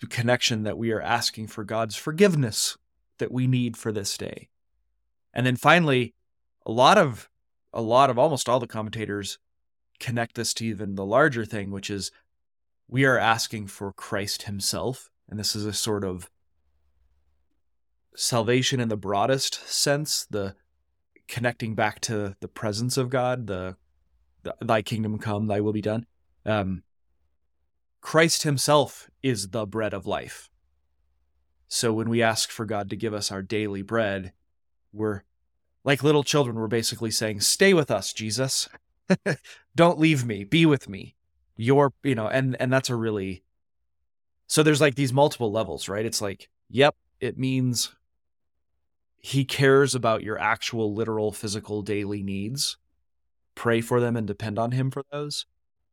[0.10, 2.78] connection that we are asking for God's forgiveness
[3.18, 4.48] that we need for this day.
[5.34, 6.14] And then finally,
[6.66, 7.30] a lot of
[7.74, 9.38] a lot of almost all the commentators
[10.00, 12.12] connect this to even the larger thing, which is
[12.90, 15.12] we are asking for Christ himself.
[15.30, 16.30] And this is a sort of
[18.16, 20.56] salvation in the broadest sense, the
[21.28, 23.78] connecting back to the presence of God, the,
[24.42, 26.08] the thy kingdom come, thy will be done.
[26.46, 26.82] Um,
[28.02, 30.50] Christ himself is the bread of life.
[31.68, 34.34] So when we ask for God to give us our daily bread,
[34.92, 35.22] we're
[35.84, 38.68] like little children, we're basically saying, Stay with us, Jesus.
[39.76, 40.44] Don't leave me.
[40.44, 41.16] Be with me
[41.60, 43.44] your you know and and that's a really
[44.48, 46.06] so there's like these multiple levels right?
[46.06, 47.94] It's like yep it means
[49.18, 52.78] he cares about your actual literal physical daily needs
[53.56, 55.46] pray for them and depend on him for those.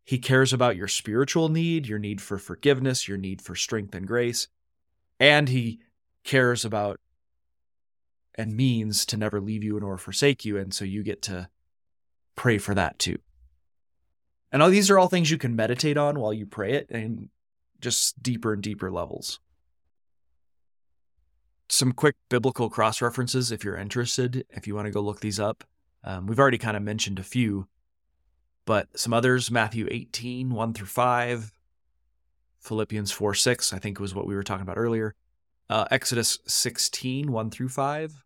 [0.04, 4.06] He cares about your spiritual need your need for forgiveness your need for strength and
[4.06, 4.46] grace
[5.18, 5.80] and he
[6.22, 7.00] cares about
[8.36, 11.48] and means to never leave you nor forsake you and so you get to
[12.36, 13.18] pray for that too
[14.52, 17.28] and all these are all things you can meditate on while you pray it and
[17.80, 19.40] just deeper and deeper levels.
[21.68, 25.40] Some quick biblical cross references if you're interested, if you want to go look these
[25.40, 25.64] up.
[26.04, 27.66] Um, we've already kind of mentioned a few,
[28.64, 31.52] but some others Matthew 18, 1 through 5,
[32.60, 35.16] Philippians 4, 6, I think was what we were talking about earlier,
[35.68, 38.24] uh, Exodus 16, 1 through 5,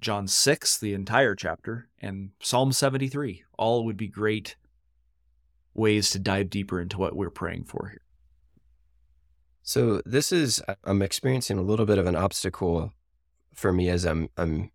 [0.00, 3.44] John 6, the entire chapter, and Psalm 73.
[3.56, 4.56] All would be great
[5.76, 8.00] ways to dive deeper into what we're praying for here.
[9.62, 12.92] So this is I'm experiencing a little bit of an obstacle
[13.52, 14.70] for me as I'm I'm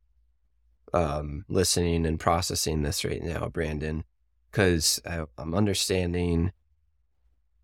[0.94, 4.04] um, listening and processing this right now, Brandon,
[4.52, 6.52] because I'm understanding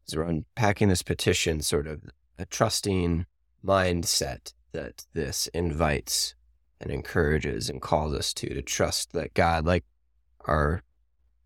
[0.08, 2.02] as we're unpacking this petition, sort of
[2.40, 3.26] a trusting
[3.66, 6.36] mindset that this invites
[6.80, 9.84] and encourages and calls us to to trust that God, like
[10.46, 10.84] our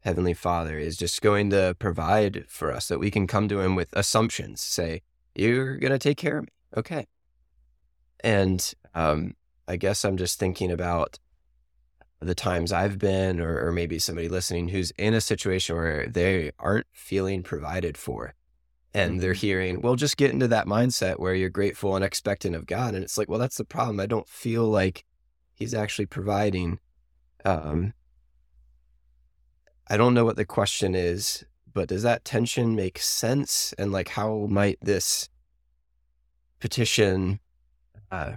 [0.02, 3.76] Heavenly Father, is just going to provide for us, that we can come to Him
[3.76, 5.02] with assumptions, say,
[5.36, 6.50] You're going to take care of me.
[6.76, 7.08] Okay.
[8.24, 9.36] And um,
[9.68, 11.20] I guess I'm just thinking about
[12.20, 16.52] the times I've been, or, or maybe somebody listening who's in a situation where they
[16.60, 18.36] aren't feeling provided for.
[18.94, 19.40] And they're Mm-hmm.
[19.40, 22.94] hearing, well, just get into that mindset where you're grateful and expectant of God.
[22.94, 24.00] And it's like, well, that's the problem.
[24.00, 25.06] I don't feel like
[25.54, 26.80] He's actually providing.
[27.46, 27.94] Um,
[29.88, 33.74] I don't know what the question is, but does that tension make sense?
[33.78, 35.30] And like, how might this
[36.60, 37.40] petition
[38.12, 38.34] uh,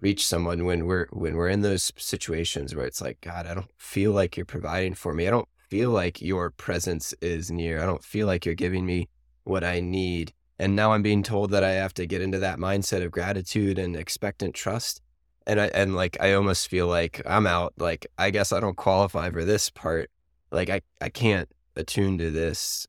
[0.00, 3.70] reach someone when we're when we're in those situations where it's like, God, I don't
[3.78, 5.26] feel like you're providing for me.
[5.26, 7.82] I don't feel like your presence is near.
[7.82, 9.08] I don't feel like you're giving me
[9.44, 10.32] what I need.
[10.58, 13.78] And now I'm being told that I have to get into that mindset of gratitude
[13.78, 15.00] and expectant trust.
[15.46, 17.74] And I and like I almost feel like I'm out.
[17.78, 20.10] Like I guess I don't qualify for this part.
[20.54, 22.86] Like I, I can't attune to this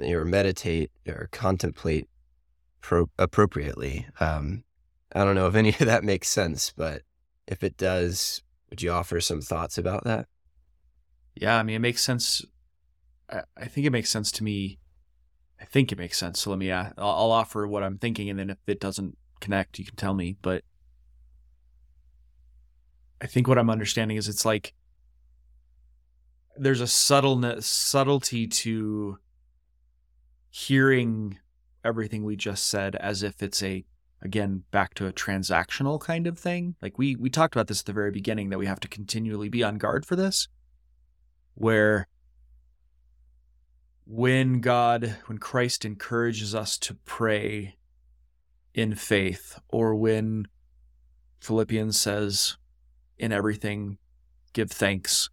[0.00, 2.08] or meditate or contemplate
[2.80, 4.06] pro- appropriately.
[4.20, 4.64] Um,
[5.14, 7.02] I don't know if any of that makes sense, but
[7.46, 10.26] if it does, would you offer some thoughts about that?
[11.34, 12.44] Yeah, I mean, it makes sense.
[13.30, 14.78] I, I think it makes sense to me.
[15.60, 16.40] I think it makes sense.
[16.40, 19.16] So let me, uh, I'll, I'll offer what I'm thinking, and then if it doesn't
[19.40, 20.36] connect, you can tell me.
[20.40, 20.62] But
[23.20, 24.74] I think what I'm understanding is it's like
[26.58, 29.18] there's a subtleness, subtlety to
[30.50, 31.38] hearing
[31.84, 33.84] everything we just said as if it's a
[34.22, 36.74] again back to a transactional kind of thing.
[36.80, 39.48] Like we we talked about this at the very beginning that we have to continually
[39.48, 40.48] be on guard for this
[41.56, 42.06] where
[44.06, 47.76] when God, when Christ encourages us to pray
[48.72, 50.46] in faith, or when
[51.40, 52.56] Philippians says,
[53.18, 53.98] in everything,
[54.52, 55.30] give thanks,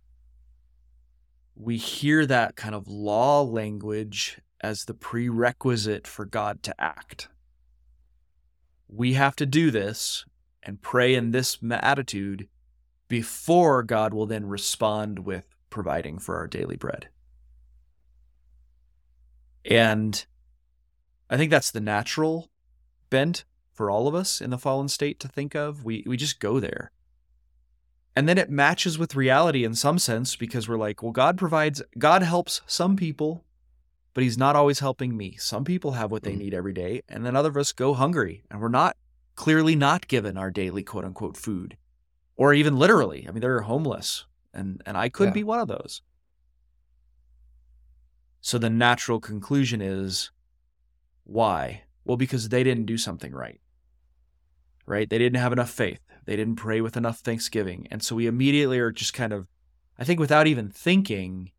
[1.56, 7.28] we hear that kind of law language as the prerequisite for God to act.
[8.88, 10.26] We have to do this
[10.62, 12.48] and pray in this attitude
[13.08, 17.10] before God will then respond with providing for our daily bread.
[19.66, 20.26] And
[21.30, 22.50] I think that's the natural
[23.10, 25.84] bent for all of us in the fallen state to think of.
[25.84, 26.92] We we just go there.
[28.16, 31.82] And then it matches with reality in some sense because we're like, well, God provides
[31.98, 33.44] God helps some people,
[34.14, 35.36] but he's not always helping me.
[35.38, 36.38] Some people have what they Mhm.
[36.40, 38.96] need every day, and then other of us go hungry and we're not
[39.36, 41.76] clearly not given our daily quote unquote food.
[42.36, 43.28] Or even literally.
[43.28, 44.26] I mean, they're homeless.
[44.54, 45.34] And and I could Yeah.
[45.34, 46.02] be one of those.
[48.42, 50.30] So the natural conclusion is
[51.24, 51.84] why?
[52.04, 53.62] Well, because they didn't do something right.
[54.86, 55.10] Right?
[55.10, 56.02] They didn't have enough faith.
[56.26, 57.88] They didn't pray with enough thanksgiving.
[57.92, 59.48] And so we immediately are just kind of,
[59.98, 61.52] I think without even thinking,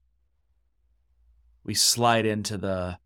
[1.64, 2.98] we slide into the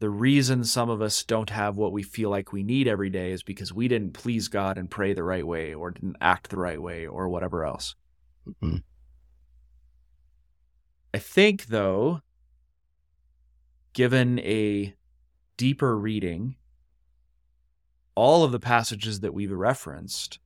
[0.00, 3.32] the reason some of us don't have what we feel like we need every day
[3.32, 6.56] is because we didn't please God and pray the right way or didn't act the
[6.56, 7.96] right way or whatever else.
[8.62, 8.84] Mhm.
[11.12, 12.20] I think, though,
[13.92, 14.94] given a
[15.56, 16.54] deeper reading,
[18.18, 20.40] all of the passages that we've referenced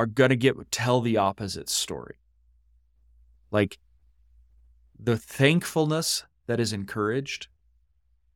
[0.00, 2.16] are going to get tell the opposite story.
[3.52, 3.78] Like
[4.98, 7.46] the thankfulness that is encouraged,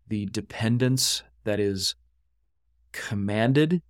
[0.06, 1.96] the dependence that is
[2.92, 3.82] commanded,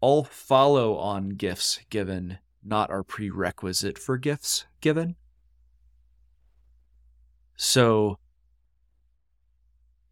[0.00, 5.14] all follow on gifts given, not are prerequisite for gifts given.
[7.56, 8.18] So,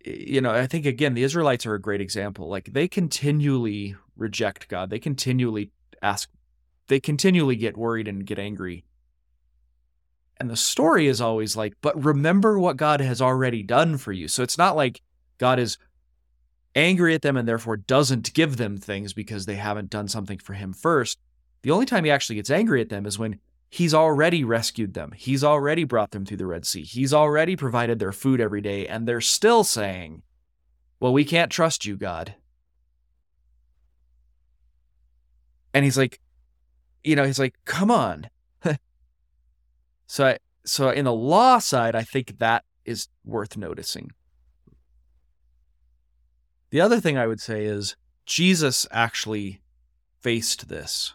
[0.05, 2.49] you know, I think again, the Israelites are a great example.
[2.49, 5.71] Like they continually reject God, they continually
[6.03, 6.29] ask,
[6.89, 8.85] they continually get worried and get angry.
[10.39, 14.27] And the story is always like, but remember what God has already done for you.
[14.27, 15.01] So it's not like
[15.39, 15.79] God is
[16.75, 20.55] angry at them and therefore doesn't give them things because they haven't done something for
[20.55, 21.19] him first.
[21.63, 23.39] The only time he actually gets angry at them is when
[23.73, 25.13] he's already rescued them.
[25.17, 26.83] He's already brought them through the Red Sea.
[26.83, 28.87] He's already provided their food every day.
[28.87, 30.23] And they're still saying,
[31.01, 32.35] well, we can't trust you, God.
[35.73, 36.21] And he's like,
[37.03, 38.29] you know, he's like, come on.
[40.07, 44.11] so, I, so in the law side, I think that is worth noticing.
[46.69, 49.63] The other thing I would say is Jesus actually
[50.21, 51.15] faced this.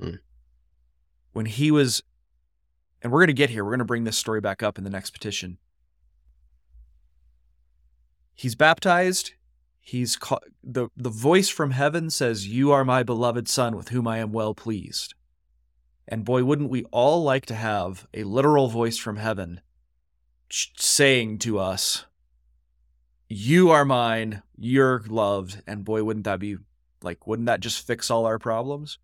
[0.00, 0.14] Hmm.
[1.34, 2.02] When he was,
[3.02, 4.84] and we're going to get here, we're going to bring this story back up in
[4.84, 5.58] the next petition.
[8.34, 9.32] he's baptized.
[9.80, 14.08] He's ca- the the voice from heaven says, "You are my beloved son, with whom
[14.08, 15.14] I am well pleased."
[16.08, 19.60] And boy, wouldn't we all like to have a literal voice from heaven
[20.50, 22.04] saying to us,
[23.28, 25.62] You are mine, you're loved.
[25.66, 26.58] And boy, wouldn't that be
[27.02, 28.98] like, wouldn't that just fix all our problems?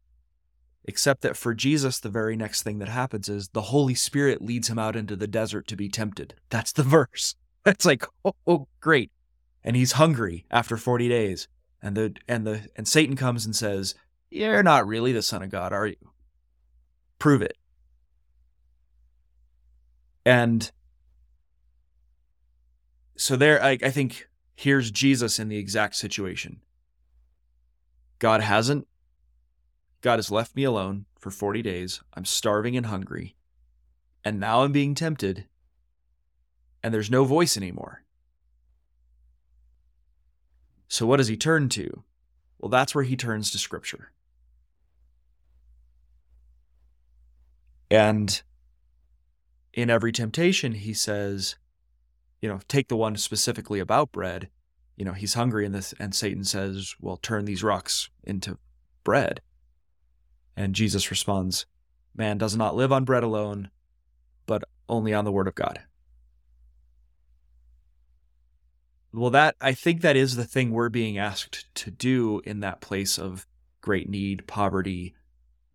[0.84, 4.68] Except that for Jesus, the very next thing that happens is the Holy Spirit leads
[4.68, 6.34] him out into the desert to be tempted.
[6.48, 7.34] That's the verse.
[7.66, 9.12] It's like, oh, oh great.
[9.62, 11.46] And he's hungry after 40 days.
[11.82, 13.94] And the and the and Satan comes and says,
[14.30, 15.96] You're not really the Son of God, are you?
[17.18, 17.58] Prove it.
[20.24, 20.70] And
[23.16, 26.60] so there I, I think here's Jesus in the exact situation.
[28.18, 28.86] God hasn't
[30.00, 32.00] God has left me alone for 40 days.
[32.14, 33.36] I'm starving and hungry.
[34.24, 35.46] And now I'm being tempted.
[36.82, 38.04] And there's no voice anymore.
[40.88, 42.04] So what does he turn to?
[42.58, 44.12] Well, that's where he turns to scripture.
[47.90, 48.42] And
[49.72, 51.56] in every temptation, he says,
[52.40, 54.48] you know, take the one specifically about bread.
[54.96, 58.58] You know, he's hungry, this, and Satan says, "Well, turn these rocks into
[59.04, 59.40] bread."
[60.56, 61.66] And Jesus responds,
[62.14, 63.70] "Man does not live on bread alone,
[64.46, 65.80] but only on the word of God."
[69.12, 72.80] Well, that I think that is the thing we're being asked to do in that
[72.80, 73.46] place of
[73.80, 75.14] great need, poverty,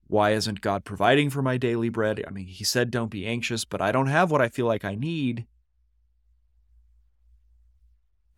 [0.07, 2.23] why isn't God providing for my daily bread?
[2.27, 4.85] I mean, He said, don't be anxious, but I don't have what I feel like
[4.85, 5.47] I need.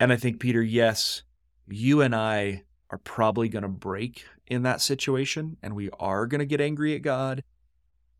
[0.00, 1.22] And I think, Peter, yes,
[1.68, 6.38] you and I are probably going to break in that situation, and we are going
[6.40, 7.44] to get angry at God.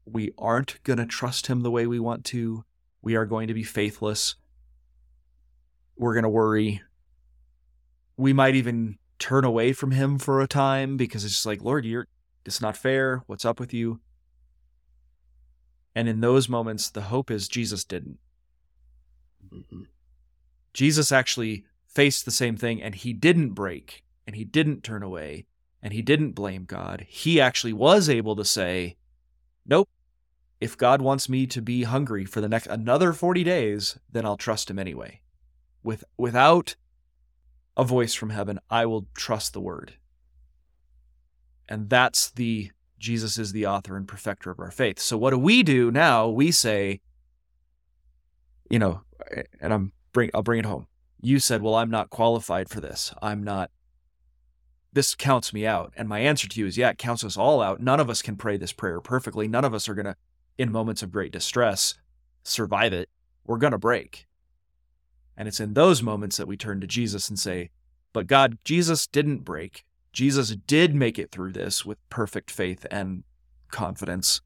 [0.05, 2.65] We aren't going to trust Him the way we want to.
[3.03, 4.35] We are going to be faithless.
[5.97, 6.83] We're going to worry.
[8.17, 11.85] We might even turn away from Him for a time because it's just like, Lord,
[11.85, 12.07] you're
[12.45, 13.23] it's not fair.
[13.27, 14.01] What's up with you?
[15.95, 18.19] And in those moments, the hope is Jesus didn't.
[19.53, 19.83] Mm-hmm.
[20.73, 25.47] Jesus actually faced the same thing and he didn't break and he didn't turn away
[25.83, 27.07] and he didn't blame God.
[27.09, 28.99] He actually was able to say,
[29.65, 29.89] Nope,
[30.61, 34.37] if God wants me to be hungry for the next another 40 days, then I'll
[34.37, 35.23] trust him anyway.
[35.83, 36.77] With without
[37.75, 39.95] a voice from heaven, I will trust the word.
[41.67, 44.99] And that's the Jesus is the author and perfecter of our faith.
[44.99, 46.29] So what do we do now?
[46.29, 47.01] We say,
[48.69, 49.01] you know,
[49.59, 50.87] and I'm bring I'll bring it home.
[51.19, 53.15] You said, "Well, I'm not qualified for this.
[53.23, 53.71] I'm not
[54.99, 57.63] this counts me out." And my answer to you is, yeah, it counts us all
[57.63, 57.81] out.
[57.81, 59.47] None of us can pray this prayer perfectly.
[59.47, 60.17] None of us are going to
[60.59, 61.95] in moments of great distress
[62.43, 63.09] survive it.
[63.47, 64.27] We're going to break.
[65.37, 67.71] And it's in those moments that we turn to Jesus and say,
[68.13, 69.85] "But God, Jesus didn't break.
[70.13, 73.23] Jesus did make it through this with perfect faith and
[73.69, 74.41] confidence.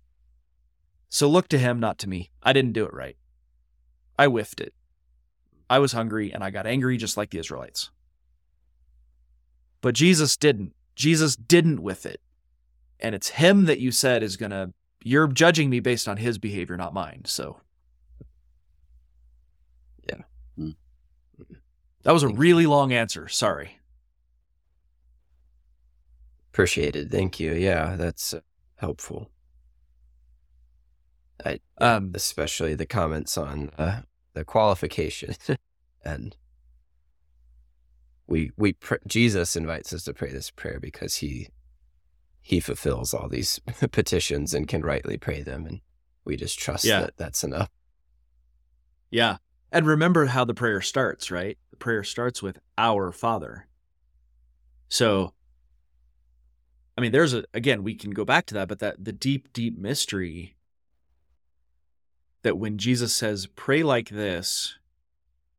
[1.09, 2.31] So look to him, not to me.
[2.43, 3.17] I didn't do it right.
[4.19, 4.75] I whiffed it.
[5.71, 7.91] I was hungry and I got angry just like the Israelites.
[9.83, 10.75] But Jesus didn't.
[10.95, 12.21] Jesus didn't with it.
[13.01, 14.73] And it's him that you said is going to,
[15.05, 17.23] you're judging me based on his behavior, not mine.
[17.27, 17.61] So,
[20.09, 20.23] yeah.
[20.59, 20.77] Mm.
[22.05, 23.29] That was a really long answer.
[23.29, 23.79] Sorry.
[26.53, 27.11] Appreciated.
[27.11, 27.53] Thank you.
[27.53, 28.41] Yeah, that's uh,
[28.77, 29.31] helpful.
[31.45, 34.03] I um especially the comments on uh,
[34.35, 35.35] the qualification
[36.05, 36.37] and
[38.33, 41.49] we we pr- Jesus invites us to pray this prayer because he
[42.41, 43.61] he fulfills all these
[43.93, 45.81] petitions and can rightly pray them and
[46.25, 47.01] we just trust yeah.
[47.01, 47.69] that that's enough.
[49.11, 49.37] Yeah.
[49.71, 51.59] And remember how the prayer starts, right?
[51.73, 53.67] The prayer starts with our Father.
[54.89, 55.35] So
[56.97, 59.53] I mean, there's a again, we can go back to that, but that the deep,
[59.53, 60.57] deep mystery
[62.41, 64.79] that when Jesus says, "Pray like this,"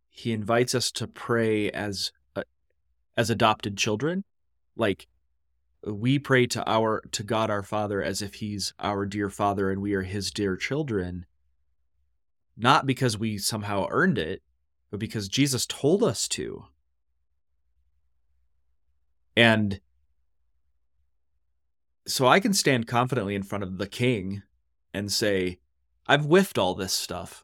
[0.10, 2.12] he invites us to pray as
[3.16, 4.24] as adopted children,
[4.76, 5.08] like
[5.86, 9.82] we pray to our to God our Father as if He's our dear Father and
[9.82, 11.26] we are His dear children,
[12.56, 14.42] not because we somehow earned it,
[14.90, 16.66] but because Jesus told us to.
[19.36, 19.80] And
[22.06, 24.44] so I can stand confidently in front of the king
[24.94, 25.60] and say,
[26.06, 27.44] I've whiffed all this stuff,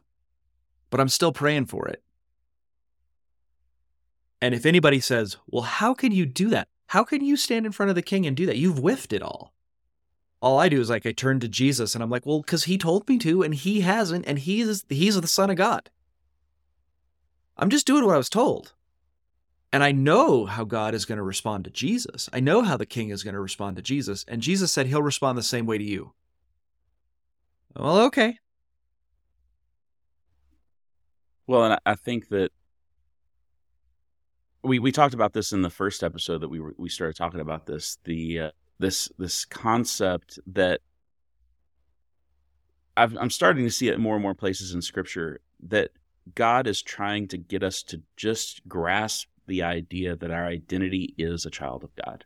[0.90, 2.02] but I'm still praying for it.
[4.42, 6.68] And if anybody says, Well, how can you do that?
[6.88, 8.56] How can you stand in front of the king and do that?
[8.56, 9.52] You've whiffed it all.
[10.42, 12.78] All I do is like I turn to Jesus and I'm like, well, because he
[12.78, 15.90] told me to, and he hasn't, and he's he's the Son of God.
[17.56, 18.72] I'm just doing what I was told.
[19.72, 22.28] And I know how God is going to respond to Jesus.
[22.32, 24.24] I know how the king is going to respond to Jesus.
[24.26, 26.12] And Jesus said he'll respond the same way to you.
[27.76, 28.38] Well, okay.
[31.46, 32.50] Well, and I think that
[34.62, 37.40] we we talked about this in the first episode that we were, we started talking
[37.40, 40.80] about this the uh, this this concept that
[42.96, 45.90] i am starting to see it more and more places in Scripture that
[46.34, 51.44] God is trying to get us to just grasp the idea that our identity is
[51.44, 52.24] a child of God.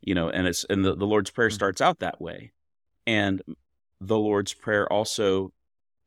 [0.00, 1.54] You know, and it's and the, the Lord's Prayer mm-hmm.
[1.54, 2.52] starts out that way.
[3.06, 3.42] And
[4.00, 5.52] the Lord's Prayer also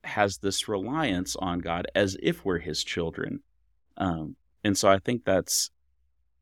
[0.03, 3.41] has this reliance on God as if we're his children.
[3.97, 4.35] Um,
[4.65, 5.69] and so I think that's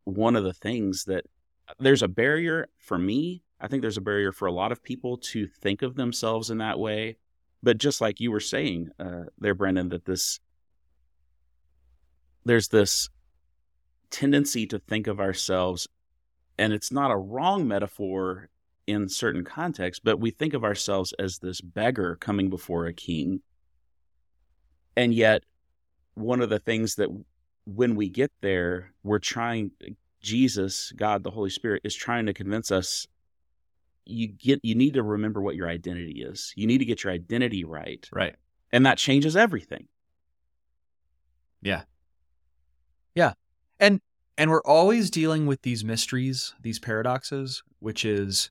[0.05, 1.25] one of the things that
[1.77, 3.43] there's a barrier for me.
[3.59, 6.59] I think there's a barrier for a lot of people to think of themselves in
[6.59, 7.17] that way.
[7.61, 10.39] But just like you were saying uh, there, Brandon, that this
[12.45, 13.09] there's this
[14.09, 15.89] tendency to think of ourselves,
[16.57, 18.47] and it's not a wrong metaphor
[18.87, 23.41] in certain contexts, but we think of ourselves as this beggar coming before a king.
[24.95, 25.43] And yet,
[26.13, 27.09] one of the things that
[27.65, 29.71] when we get there, we're trying,
[30.21, 33.07] Jesus, God, the Holy Spirit, is trying to convince us
[34.05, 36.53] you get you need to remember what your identity is.
[36.57, 38.07] You need to get your identity right.
[38.11, 38.35] Right.
[38.71, 39.87] And that changes everything.
[41.61, 41.83] Yeah.
[43.15, 43.33] Yeah.
[43.79, 44.01] And
[44.37, 48.49] and we're always dealing with these mysteries, these paradoxes, which is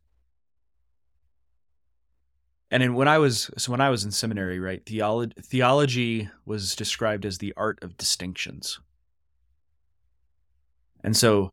[2.70, 6.74] and in, when I was so when I was in seminary, right, theology theology was
[6.74, 8.80] described as the art of distinctions.
[11.02, 11.52] And so,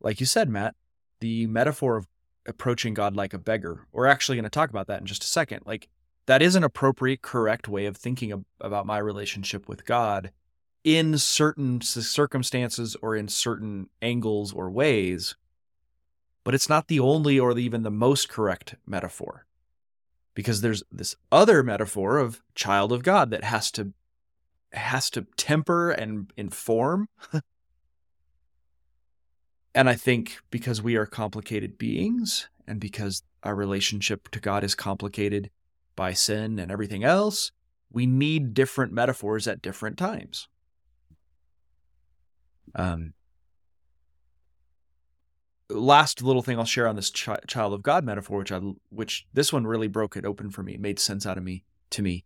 [0.00, 0.74] like you said, Matt,
[1.20, 2.06] the metaphor of
[2.46, 5.28] approaching God like a beggar, we're actually going to talk about that in just a
[5.28, 5.62] second.
[5.64, 5.88] Like
[6.26, 10.30] that is an appropriate, correct way of thinking about my relationship with God
[10.84, 15.34] in certain circumstances or in certain angles or ways,
[16.44, 19.46] but it's not the only or even the most correct metaphor.
[20.34, 23.92] Because there's this other metaphor of child of God that has to
[24.72, 27.08] has to temper and inform.
[29.76, 34.74] and I think because we are complicated beings and because our relationship to God is
[34.74, 35.50] complicated
[35.94, 37.52] by sin and everything else,
[37.92, 40.48] we need different metaphors at different times.
[42.74, 43.12] Um,
[45.68, 49.52] last little thing I'll share on this child of God metaphor, which I, which this
[49.52, 52.24] one really broke it open for me, made sense out of me to me.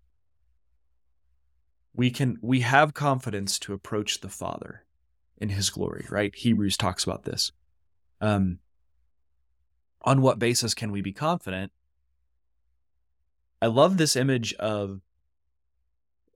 [1.95, 4.85] We can we have confidence to approach the Father
[5.41, 6.35] in His glory, right?
[6.35, 7.53] Hebrews talks about this.
[8.21, 8.59] Um,
[10.03, 11.73] on what basis can we be confident?
[13.63, 15.01] I love this image of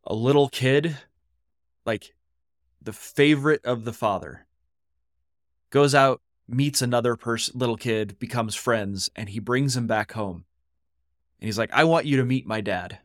[0.06, 0.98] a little kid,
[1.86, 2.14] like
[2.82, 4.46] the favorite of the father,
[5.70, 10.44] goes out, meets another person, little kid, becomes friends, and he brings him back home.
[11.40, 12.98] And he's like, I want you to meet my dad.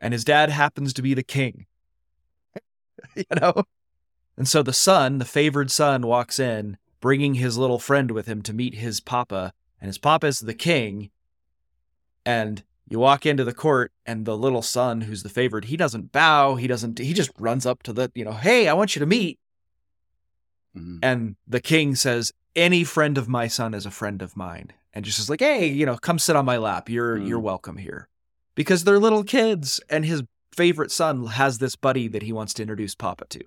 [0.00, 1.66] And his dad happens to be the king.
[3.16, 3.64] you know?
[4.36, 8.42] And so the son, the favored son, walks in, bringing his little friend with him
[8.42, 9.52] to meet his papa.
[9.80, 11.10] And his papa is the king.
[12.26, 16.12] And you walk into the court and the little son who's the favored he doesn't
[16.12, 19.00] bow he doesn't he just runs up to the you know hey i want you
[19.00, 19.38] to meet
[20.76, 20.98] mm-hmm.
[21.02, 25.04] and the king says any friend of my son is a friend of mine and
[25.04, 27.26] just is like hey you know come sit on my lap you're mm-hmm.
[27.26, 28.08] you're welcome here
[28.54, 30.22] because they're little kids and his
[30.52, 33.40] favorite son has this buddy that he wants to introduce papa to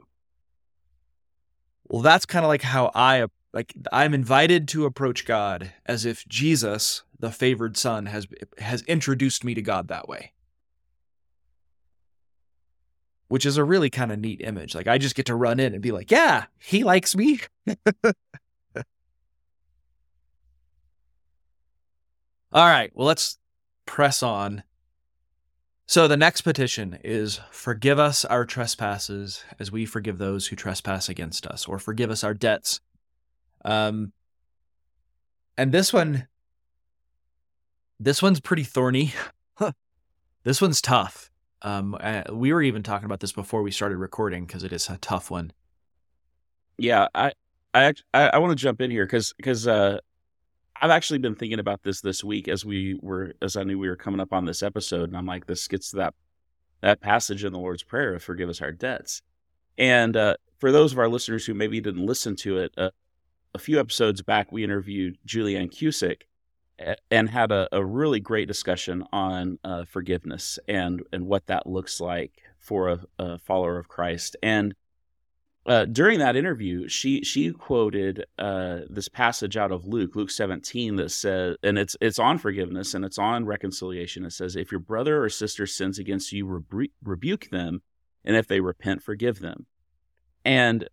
[1.89, 6.27] well that's kind of like how i like i'm invited to approach god as if
[6.27, 8.27] jesus the favored son has
[8.59, 10.33] has introduced me to God that way.
[13.27, 14.73] Which is a really kind of neat image.
[14.75, 17.39] Like I just get to run in and be like, "Yeah, he likes me."
[22.53, 23.37] All right, well let's
[23.85, 24.63] press on.
[25.87, 31.07] So the next petition is forgive us our trespasses as we forgive those who trespass
[31.07, 32.81] against us or forgive us our debts.
[33.63, 34.11] Um
[35.57, 36.27] and this one
[37.99, 39.13] this one's pretty thorny.
[40.43, 41.31] this one's tough.
[41.63, 44.87] Um, uh, we were even talking about this before we started recording because it is
[44.89, 45.51] a tough one.
[46.77, 47.31] Yeah, I,
[47.73, 49.97] I, I, I want to jump in here because because uh,
[50.81, 53.89] I've actually been thinking about this this week as we were as I knew we
[53.89, 56.13] were coming up on this episode, and I'm like, this gets to that
[56.81, 59.21] that passage in the Lord's Prayer, "Forgive us our debts."
[59.77, 62.89] And uh, for those of our listeners who maybe didn't listen to it, uh,
[63.53, 66.23] a few episodes back, we interviewed Julianne Cusick,
[67.09, 71.99] and had a, a really great discussion on uh, forgiveness and and what that looks
[71.99, 74.35] like for a, a, follower of Christ.
[74.43, 74.75] And
[75.67, 80.95] uh, during that interview, she she quoted uh, this passage out of Luke, Luke 17,
[80.95, 84.25] that says, and it's it's on forgiveness and it's on reconciliation.
[84.25, 87.81] It says, "If your brother or sister sins against you, rebu- rebuke them,
[88.23, 89.65] and if they repent, forgive them."
[90.45, 90.87] And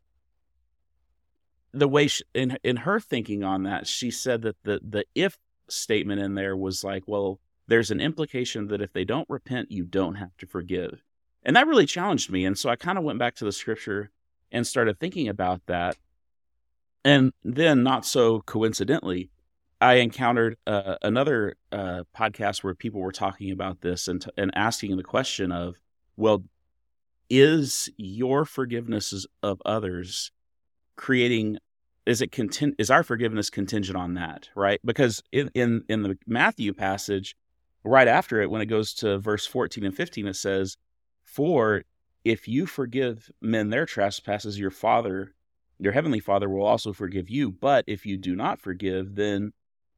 [1.72, 5.38] the way she, in in her thinking on that, she said that the the if
[5.68, 9.84] statement in there was like, well, there's an implication that if they don't repent, you
[9.84, 11.02] don't have to forgive.
[11.44, 12.44] And that really challenged me.
[12.44, 14.10] And so I kind of went back to the scripture
[14.55, 15.96] and started thinking about that.
[17.05, 19.28] And then, not so coincidentally,
[19.80, 24.50] I encountered uh, another uh, podcast where people were talking about this and, t- and
[24.55, 25.74] asking the question of,
[26.16, 26.44] well,
[27.28, 30.30] is your forgiveness of others
[30.96, 31.59] creating
[32.07, 36.16] is it content is our forgiveness contingent on that right because in, in in the
[36.26, 37.34] matthew passage
[37.82, 40.76] right after it when it goes to verse 14 and 15 it says
[41.24, 41.82] for
[42.24, 45.34] if you forgive men their trespasses, your Father,
[45.78, 47.50] your heavenly Father, will also forgive you.
[47.50, 49.52] But if you do not forgive, then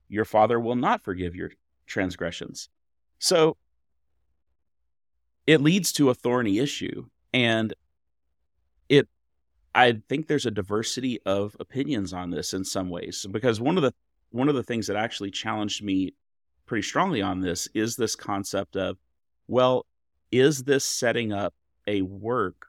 [0.09, 1.53] your Father will not forgive your
[1.87, 2.69] transgressions.
[3.19, 3.57] So
[5.47, 7.07] it leads to a thorny issue.
[7.33, 7.73] And
[8.89, 9.09] it,
[9.75, 13.83] I think there's a diversity of opinions on this in some ways because one of
[13.83, 13.95] the
[14.31, 16.13] one of the things that actually challenged me
[16.67, 18.99] pretty strongly on this is this concept of
[19.47, 19.87] well
[20.33, 21.55] is this setting up
[21.87, 22.67] a work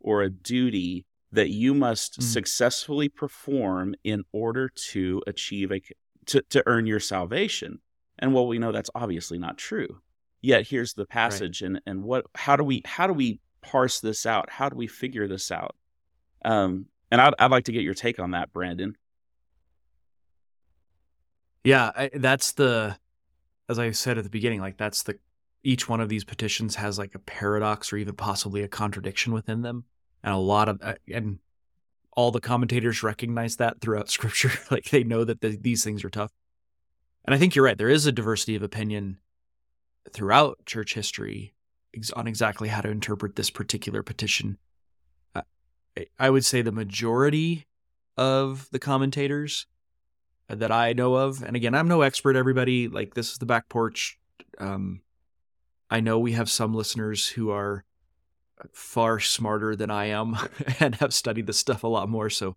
[0.00, 2.22] or a duty that you must mm.
[2.22, 5.80] successfully perform in order to achieve a
[6.26, 7.80] to, to earn your salvation.
[8.18, 10.00] And well we know that's obviously not true.
[10.40, 11.68] Yet here's the passage right.
[11.68, 14.50] and and what how do we how do we parse this out?
[14.50, 15.76] How do we figure this out?
[16.44, 18.96] Um and i'd, I'd like to get your take on that brandon.
[21.64, 22.96] Yeah I, that's the
[23.68, 25.18] as i said at the beginning like that's the
[25.62, 29.62] each one of these petitions has like a paradox or even possibly a contradiction within
[29.62, 29.84] them.
[30.22, 31.38] And a lot of uh, and
[32.12, 34.52] all the commentators recognize that throughout scripture.
[34.70, 36.32] Like they know that the, these things are tough.
[37.24, 37.76] And i think you're right.
[37.76, 39.18] There is a diversity of opinion
[40.12, 41.54] throughout church history
[42.14, 44.56] on exactly how to interpret this particular petition.
[45.34, 45.42] Uh,
[46.18, 47.66] i would say the majority
[48.16, 49.66] of the commentators
[50.48, 53.68] that i know of and again i'm no expert everybody like this is the back
[53.68, 54.18] porch
[54.58, 55.00] um,
[55.90, 57.84] I know we have some listeners who are
[58.72, 60.36] far smarter than I am
[60.80, 62.30] and have studied this stuff a lot more.
[62.30, 62.56] So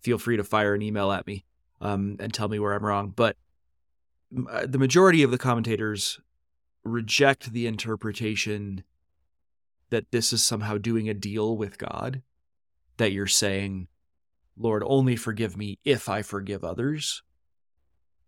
[0.00, 1.44] feel free to fire an email at me
[1.80, 3.12] um, and tell me where I'm wrong.
[3.14, 3.36] But
[4.50, 6.20] uh, the majority of the commentators
[6.84, 8.84] reject the interpretation
[9.90, 12.22] that this is somehow doing a deal with God,
[12.96, 13.88] that you're saying,
[14.56, 17.22] Lord, only forgive me if I forgive others.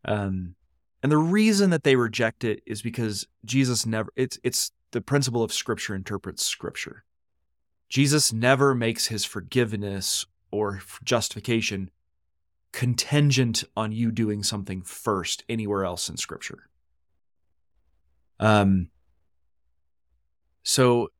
[0.05, 0.57] Um,
[1.05, 5.43] and the reason that they reject it is because Jesus never it's it's the principle
[5.43, 7.05] of scripture interprets scripture.
[7.91, 11.91] Jesus never makes his forgiveness or justification
[12.73, 16.71] contingent on you doing something first anywhere else in scripture.
[18.41, 18.89] Um
[20.63, 21.11] so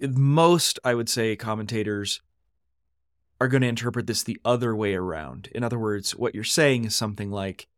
[0.00, 2.22] most I would say commentators
[3.42, 5.50] are going to interpret this the other way around.
[5.54, 7.68] In other words, what you're saying is something like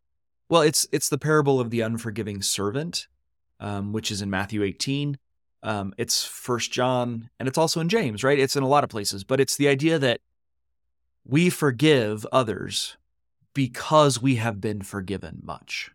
[0.49, 3.09] well, it's it's the parable of the unforgiving servant,
[3.61, 5.19] um, which is in Matthew 18.
[5.63, 8.39] Um, it's First John, and it's also in James, right?
[8.39, 10.21] It's in a lot of places, but it's the idea that
[11.27, 12.99] we forgive others
[13.55, 15.91] because we have been forgiven much,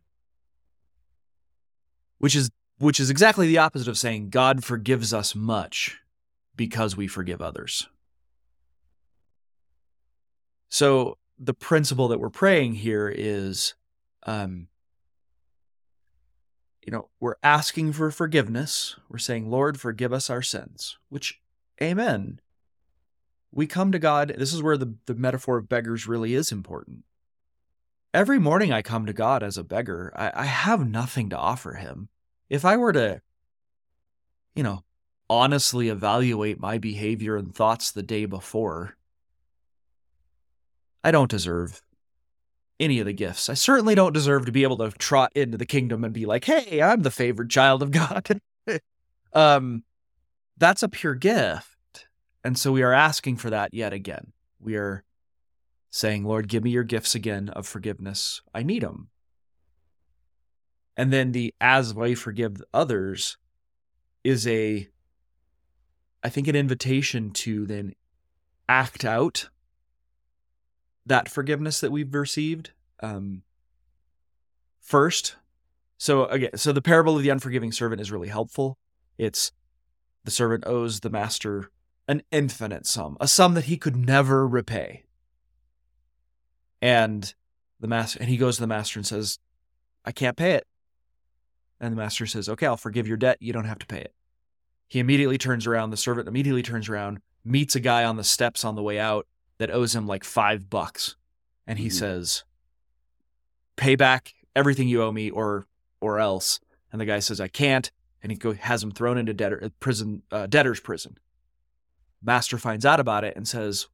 [2.18, 6.00] which is which is exactly the opposite of saying God forgives us much
[6.56, 7.88] because we forgive others.
[10.70, 13.76] So the principle that we're praying here is
[14.30, 14.68] um,
[16.86, 18.96] you know, we're asking for forgiveness.
[19.10, 21.42] We're saying, Lord, forgive us our sins, which,
[21.82, 22.40] amen.
[23.52, 24.36] We come to God.
[24.38, 27.06] This is where the, the metaphor of beggars really is important.
[28.14, 30.14] Every morning I come to God as a beggar.
[30.16, 32.10] I, I have nothing to offer him.
[32.50, 33.22] If I were to,
[34.56, 34.84] you know,
[35.28, 38.96] honestly evaluate my behavior and thoughts the day before,
[41.04, 41.82] I don't deserve
[42.80, 43.50] any of the gifts.
[43.50, 46.46] I certainly don't deserve to be able to trot into the kingdom and be like,
[46.46, 48.40] "Hey, I'm the favored child of God."
[49.34, 49.84] um,
[50.58, 52.08] that's a pure gift,
[52.44, 54.32] and so we are asking for that yet again.
[54.60, 55.04] We are
[55.90, 58.42] saying, "Lord, give me your gifts again of forgiveness.
[58.54, 59.10] I need them."
[60.96, 63.38] And then the "as I forgive others"
[64.24, 64.88] is a,
[66.24, 67.94] I think, an invitation to then
[68.68, 69.50] act out
[71.10, 73.42] that forgiveness that we've received um,
[74.80, 75.36] first.
[75.98, 78.78] So again, so the parable of the unforgiving servant is really helpful.
[79.18, 79.52] It's
[80.24, 81.72] the servant owes the master
[82.08, 85.04] an infinite sum, a sum that he could never repay.
[86.82, 87.34] And
[87.80, 89.40] the master and he goes to the master and says,
[90.06, 90.66] I can't pay it.
[91.80, 93.38] And the master says, Okay, I'll forgive your debt.
[93.42, 94.14] You don't have to pay it.
[94.88, 98.64] He immediately turns around, the servant immediately turns around, meets a guy on the steps
[98.64, 99.28] on the way out
[99.60, 101.16] that owes him like five bucks.
[101.68, 101.94] And he Mhm.
[101.94, 102.44] says,
[103.76, 105.68] Pay back everything you owe me or
[106.02, 106.60] or else.
[106.92, 107.92] And the guy says, I can't.
[108.24, 111.18] And he go, has him thrown into debtor prison uh, debtor's prison.
[112.22, 113.88] Master finds out about it and says,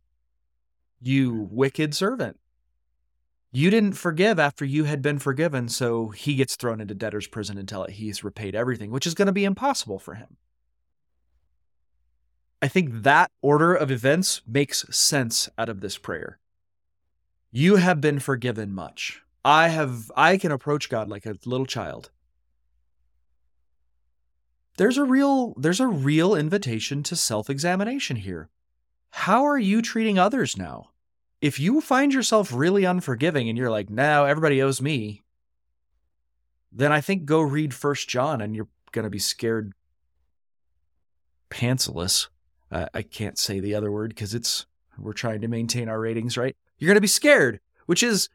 [1.02, 2.40] You wicked servant.
[3.52, 7.58] You didn't forgive after you had been forgiven, so he gets thrown into debtor's prison
[7.58, 10.38] until he's repaid everything, which is going to be impossible for him.
[12.62, 16.40] I think that order of events makes sense out of this prayer.
[17.52, 19.22] You have been forgiven much.
[19.44, 22.10] I have I can approach God like a little child.
[24.78, 28.50] There's a real there's a real invitation to self-examination here.
[29.12, 30.90] How are you treating others now?
[31.42, 35.24] If you find yourself really unforgiving and you're like, "Now everybody owes me,"
[36.72, 39.74] then I think go read First John and you're going to be scared
[41.50, 42.28] pantsless.
[42.72, 44.66] Uh, I can't say the other word because it's
[44.98, 46.56] we're trying to maintain our ratings, right?
[46.78, 48.30] You're going to be scared, which is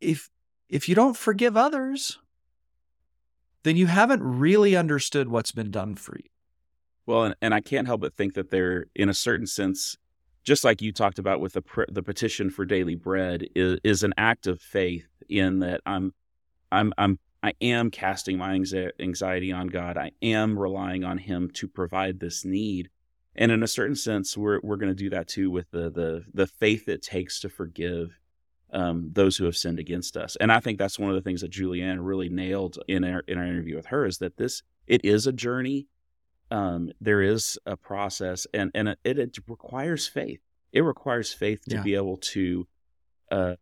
[0.00, 0.30] if
[0.68, 2.18] if you don't forgive others,
[3.62, 6.28] then you haven't really understood what's been done for you.
[7.06, 9.96] Well, and, and I can't help but think that they're, in a certain sense,
[10.42, 14.12] just like you talked about with the the petition for daily bread, is, is an
[14.16, 16.14] act of faith in that I'm,
[16.70, 18.52] I'm, I'm, I am casting my
[19.00, 19.96] anxiety on God.
[19.96, 22.90] I am relying on Him to provide this need,
[23.34, 26.24] and in a certain sense, we're we're going to do that too with the the
[26.34, 28.18] the faith it takes to forgive
[28.72, 30.36] um, those who have sinned against us.
[30.36, 33.38] And I think that's one of the things that Julianne really nailed in our in
[33.38, 35.86] our interview with her is that this it is a journey
[36.50, 40.40] um, there is a process and and it, it requires faith
[40.72, 41.82] it requires faith to Yeah.
[41.82, 42.66] be able to
[43.30, 43.54] uh,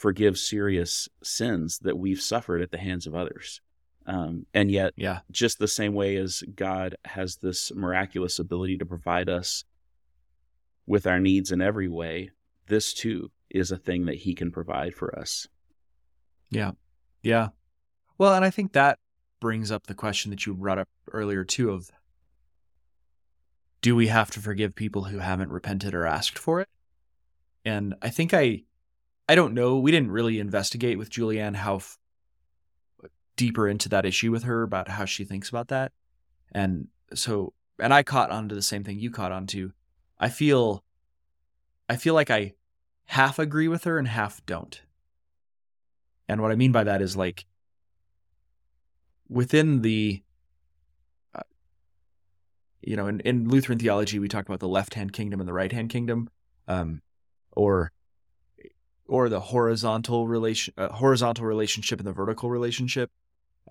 [0.00, 3.60] forgive serious sins that we've suffered at the hands of others
[4.06, 5.20] um, and yet Yeah.
[5.30, 9.64] just the same way as god has this miraculous ability to provide us
[10.86, 12.30] with our needs in every way
[12.66, 15.46] this too is a thing that he can provide for us
[16.50, 16.72] Yeah.
[17.22, 17.48] Yeah.
[18.16, 18.98] Well, and I think that
[19.40, 21.90] brings up the question that you brought up earlier too of
[23.82, 26.68] do we have to forgive people who haven't repented or asked for it?
[27.64, 28.62] And I think I
[29.30, 32.00] I don't know, we didn't really investigate with Julianne how f-
[33.36, 35.92] deeper into that issue with her about how she thinks about that.
[36.50, 39.72] And so and I caught on to the same thing you caught on to.
[40.18, 40.82] I feel
[41.88, 42.54] I feel like I
[43.04, 44.82] half agree with her and half don't.
[46.28, 47.46] And what I mean by that is like
[49.28, 50.24] within the,
[51.36, 51.42] uh,
[52.82, 55.52] you know, in, in Lutheran theology, we talk about the left hand kingdom and the
[55.52, 56.28] right hand kingdom,
[56.66, 57.00] um,
[57.52, 57.92] or
[59.10, 63.10] or the horizontal relation uh, horizontal relationship and the vertical relationship.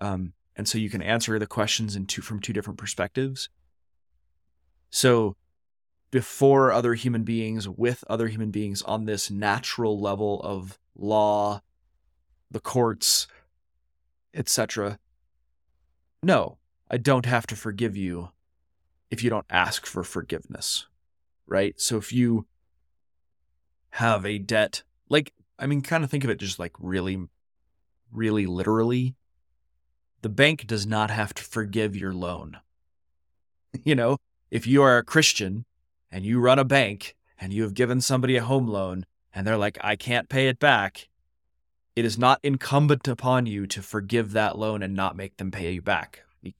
[0.00, 3.48] Um, and so you can answer the questions in two from two different perspectives.
[4.90, 5.36] So
[6.10, 11.62] before other human beings with other human beings on this natural level of law
[12.50, 13.26] the courts
[14.34, 14.98] etc
[16.22, 16.58] no
[16.90, 18.30] i don't have to forgive you
[19.10, 20.86] if you don't ask for forgiveness
[21.46, 22.44] right so if you
[23.90, 27.18] have a debt like i mean kind of think of it just like really
[28.10, 29.14] really literally
[30.22, 32.56] the bank does not have to forgive your loan
[33.84, 34.16] you know
[34.50, 35.66] if you are a christian
[36.10, 39.56] and you run a bank and you have given somebody a home loan and they're
[39.56, 41.08] like, I can't pay it back,
[41.96, 45.72] it is not incumbent upon you to forgive that loan and not make them pay
[45.72, 46.22] you back.
[46.42, 46.52] You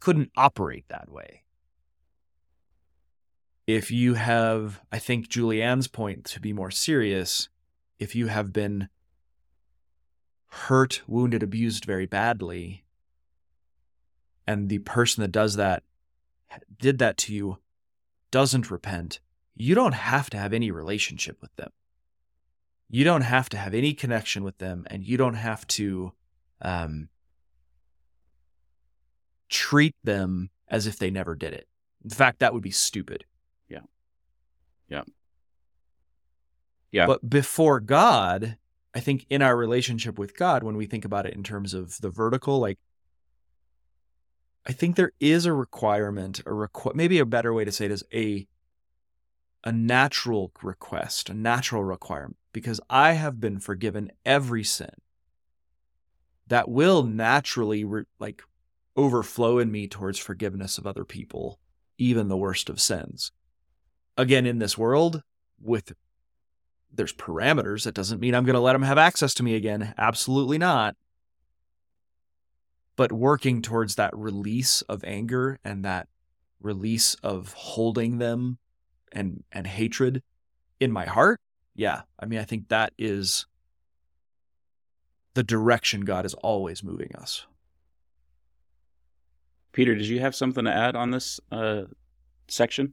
[0.00, 1.42] couldn't operate that way.
[3.66, 7.48] If you have, I think Julianne's point to be more serious,
[8.02, 8.88] if you have been
[10.48, 12.84] hurt, wounded, abused very badly,
[14.46, 15.84] and the person that does that
[16.78, 17.58] did that to you
[18.30, 19.20] doesn't repent,
[19.54, 21.70] you don't have to have any relationship with them.
[22.90, 26.12] You don't have to have any connection with them, and you don't have to
[26.60, 27.08] um,
[29.48, 31.68] treat them as if they never did it.
[32.02, 33.24] In fact, that would be stupid.
[33.68, 33.80] Yeah.
[34.88, 35.02] Yeah.
[36.92, 37.06] Yeah.
[37.06, 38.58] But before God,
[38.94, 41.98] I think in our relationship with God, when we think about it in terms of
[42.00, 42.78] the vertical, like
[44.66, 47.90] I think there is a requirement, a requ- maybe a better way to say it
[47.90, 48.46] is a
[49.64, 54.90] a natural request, a natural requirement, because I have been forgiven every sin.
[56.48, 58.42] That will naturally re- like
[58.96, 61.58] overflow in me towards forgiveness of other people
[61.98, 63.30] even the worst of sins.
[64.16, 65.22] Again, in this world,
[65.60, 65.92] with
[66.94, 69.94] there's parameters, that doesn't mean I'm going to let them have access to me again.
[69.96, 70.96] Absolutely not.
[72.96, 76.08] But working towards that release of anger and that
[76.60, 78.58] release of holding them
[79.10, 80.22] and and hatred
[80.78, 81.40] in my heart,
[81.74, 82.02] yeah.
[82.18, 83.46] I mean, I think that is
[85.34, 87.46] the direction God is always moving us.
[89.72, 91.84] Peter, did you have something to add on this uh,
[92.48, 92.92] section?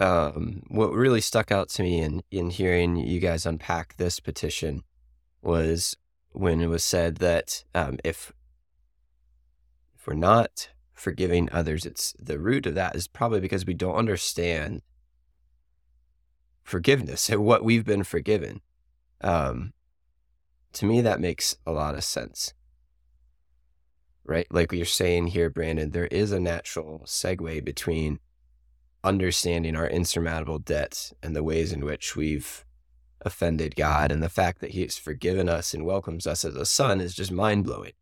[0.00, 4.82] Um, what really stuck out to me in, in hearing you guys unpack this petition
[5.40, 5.96] was
[6.32, 8.32] when it was said that um, if
[9.94, 13.96] if we're not forgiving others, it's the root of that is probably because we don't
[13.96, 14.82] understand
[16.62, 18.60] forgiveness and what we've been forgiven.
[19.20, 19.72] Um,
[20.72, 22.52] to me, that makes a lot of sense.
[24.24, 24.46] Right?
[24.50, 28.18] Like you're saying here, Brandon, there is a natural segue between
[29.04, 32.64] understanding our insurmountable debts and the ways in which we've
[33.20, 36.66] offended God and the fact that He has forgiven us and welcomes us as a
[36.66, 37.92] son is just mind blowing.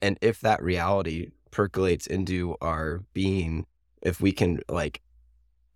[0.00, 3.66] And if that reality percolates into our being,
[4.00, 5.02] if we can like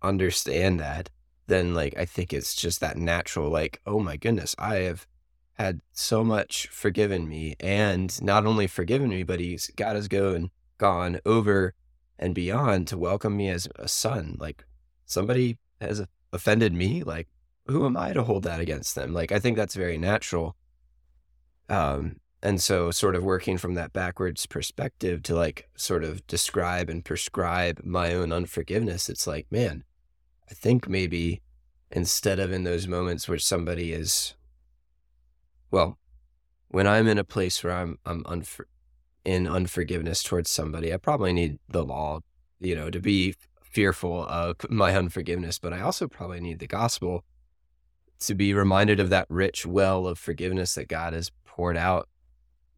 [0.01, 1.09] understand that,
[1.47, 5.07] then like I think it's just that natural, like, oh my goodness, I have
[5.53, 10.51] had so much forgiven me and not only forgiven me, but he's God has gone
[10.77, 11.73] gone over
[12.19, 14.37] and beyond to welcome me as a son.
[14.39, 14.65] Like
[15.07, 17.27] somebody has offended me, like
[17.65, 19.13] who am I to hold that against them?
[19.13, 20.55] Like I think that's very natural.
[21.69, 26.89] Um and so sort of working from that backwards perspective to like sort of describe
[26.89, 29.83] and prescribe my own unforgiveness, it's like, man,
[30.49, 31.41] I think maybe
[31.91, 34.35] instead of in those moments where somebody is
[35.71, 35.97] well,
[36.69, 38.43] when I'm in a place where I'm I'm
[39.25, 42.19] in unforgiveness towards somebody, I probably need the law,
[42.59, 43.35] you know, to be
[43.71, 47.23] fearful of my unforgiveness, but I also probably need the gospel
[48.19, 52.09] to be reminded of that rich well of forgiveness that God has poured out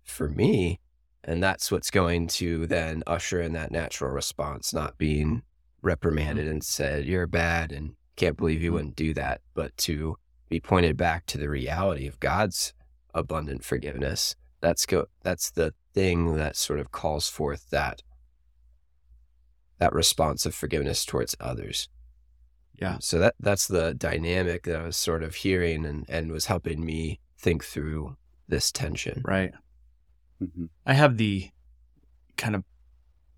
[0.04, 0.80] for me.
[1.24, 5.44] And that's what's going to then usher in that natural response, not being
[5.82, 8.76] reprimanded and said, You're bad and can't believe you mm.
[8.76, 10.18] wouldn't do that, but to
[10.50, 12.74] be pointed back to the reality of God's
[13.14, 14.36] abundant forgiveness.
[14.62, 18.02] That's go that's the thing that sort of calls forth that
[19.80, 21.90] that response of forgiveness towards others.
[22.80, 22.98] Yeah.
[23.02, 26.86] So that that's the dynamic that I was sort of hearing and and was helping
[26.86, 28.16] me think through
[28.48, 29.22] this tension.
[29.26, 29.52] Right.
[30.42, 30.66] Mm-hmm.
[30.86, 31.50] I have the
[32.38, 32.64] kind of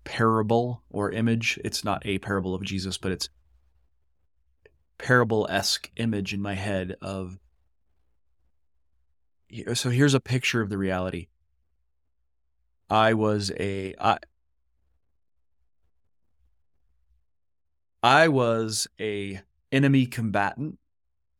[0.04, 1.58] parable or image.
[1.64, 3.28] It's not a parable of Jesus, but it's
[4.98, 7.38] parable esque image in my head of
[9.74, 11.26] so here's a picture of the reality.
[12.88, 14.18] I was a I,
[18.02, 19.40] I was a
[19.70, 20.78] enemy combatant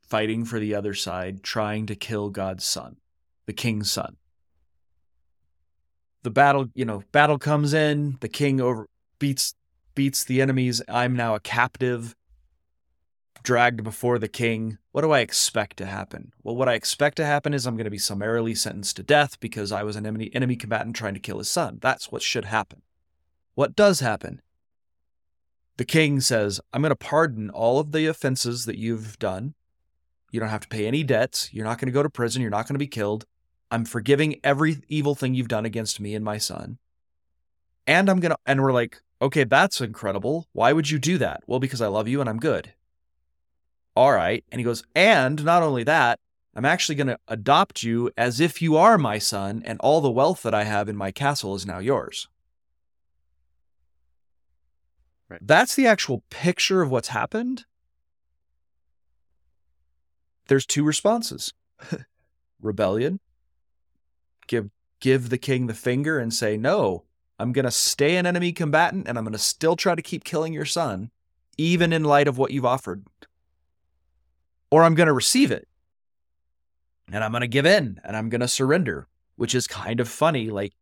[0.01, 2.97] fighting for the other side, trying to kill God's son,
[3.47, 4.17] the king's son.
[6.23, 8.89] The battle, you know, battle comes in, the king over
[9.19, 9.55] beats
[9.95, 10.81] beats the enemies.
[10.89, 12.15] I'm now a captive
[13.43, 16.33] dragged before the king, what do I expect to happen?
[16.43, 19.41] Well, what I expect to happen is I'm going to be summarily sentenced to death
[19.41, 21.79] because I was an enemy, enemy combatant trying to kill his son.
[21.81, 22.83] That's what should happen.
[23.55, 24.41] What does happen?
[25.77, 29.55] The king says, I'm going to pardon all of the offenses that you've done.
[30.31, 31.53] You don't have to pay any debts.
[31.53, 32.43] You're not going to go to prison.
[32.43, 33.27] You're not going to be killed.
[33.71, 36.79] I'm forgiving every evil thing you've done against me and my son.
[37.87, 40.47] And I'm going to, and we're like, okay, that's incredible.
[40.53, 41.43] Why would you do that?
[41.47, 42.75] Well, because I love you and I'm good
[43.95, 44.45] all right.
[44.51, 46.19] And he goes, and not only that,
[46.55, 50.11] I'm actually going to adopt you as if you are my son, and all the
[50.11, 52.29] wealth that I have in my castle is now yours.
[55.33, 55.41] Right.
[55.47, 57.65] That's the actual picture of what's happened.
[60.49, 61.55] There's two responses
[62.61, 63.19] rebellion,
[64.47, 64.69] give,
[65.01, 67.05] give the king the finger and say, no,
[67.39, 70.23] I'm going to stay an enemy combatant and I'm going to still try to keep
[70.23, 71.11] killing your son,
[71.57, 73.07] even in light of what you've offered
[74.71, 75.67] or I'm going to receive it
[77.11, 80.11] and I'm going to give in and I'm going to surrender, which is kind of
[80.11, 80.51] funny.
[80.51, 80.75] Like,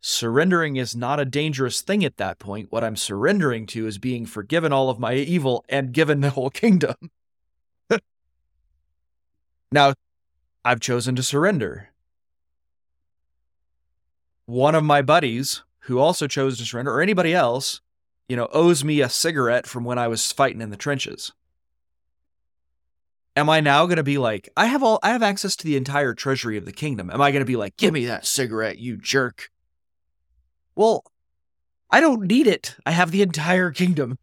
[0.00, 2.70] surrendering is not a dangerous thing at that point.
[2.70, 6.50] What I'm surrendering to is being forgiven all of my evil and given the whole
[6.50, 6.94] kingdom.
[9.72, 9.94] now,
[10.64, 11.90] I've chosen to surrender.
[14.46, 17.80] One of my buddies who also chose to surrender, or anybody else,
[18.28, 21.32] you know, owes me a cigarette from when I was fighting in the trenches
[23.36, 25.76] am I now going to be like, I have all, I have access to the
[25.76, 27.10] entire treasury of the kingdom.
[27.10, 29.50] Am I going to be like, give me that cigarette, you jerk?
[30.74, 31.04] Well,
[31.90, 32.76] I don't need it.
[32.86, 34.18] I have the entire kingdom.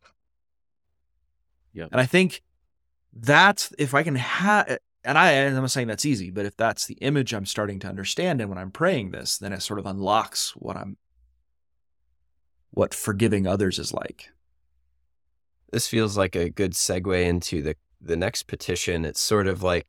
[1.74, 1.90] Yep.
[1.92, 2.42] And I think
[3.14, 6.86] that's if I can have and I I'm not saying that's easy, but if that's
[6.86, 9.86] the image I'm starting to understand and when I'm praying this, then it sort of
[9.86, 10.98] unlocks what I'm
[12.72, 14.30] what forgiving others is like.
[15.72, 19.06] This feels like a good segue into the the next petition.
[19.06, 19.88] It's sort of like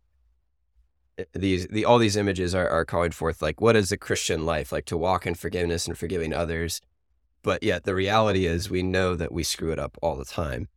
[1.33, 4.73] these the all these images are, are calling forth like what is the Christian life
[4.73, 6.81] like to walk in forgiveness and forgiving others,
[7.43, 10.69] but yet the reality is we know that we screw it up all the time,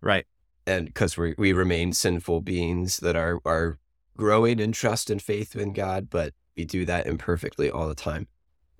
[0.00, 0.26] Right.
[0.66, 3.78] and because we we remain sinful beings that are are
[4.16, 8.28] growing in trust and faith in God, but we do that imperfectly all the time.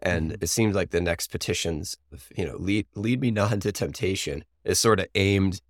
[0.02, 0.42] And Mhm.
[0.42, 1.96] it seems like the next petitions,
[2.36, 5.60] you know, lead lead me not into temptation, is sort of aimed.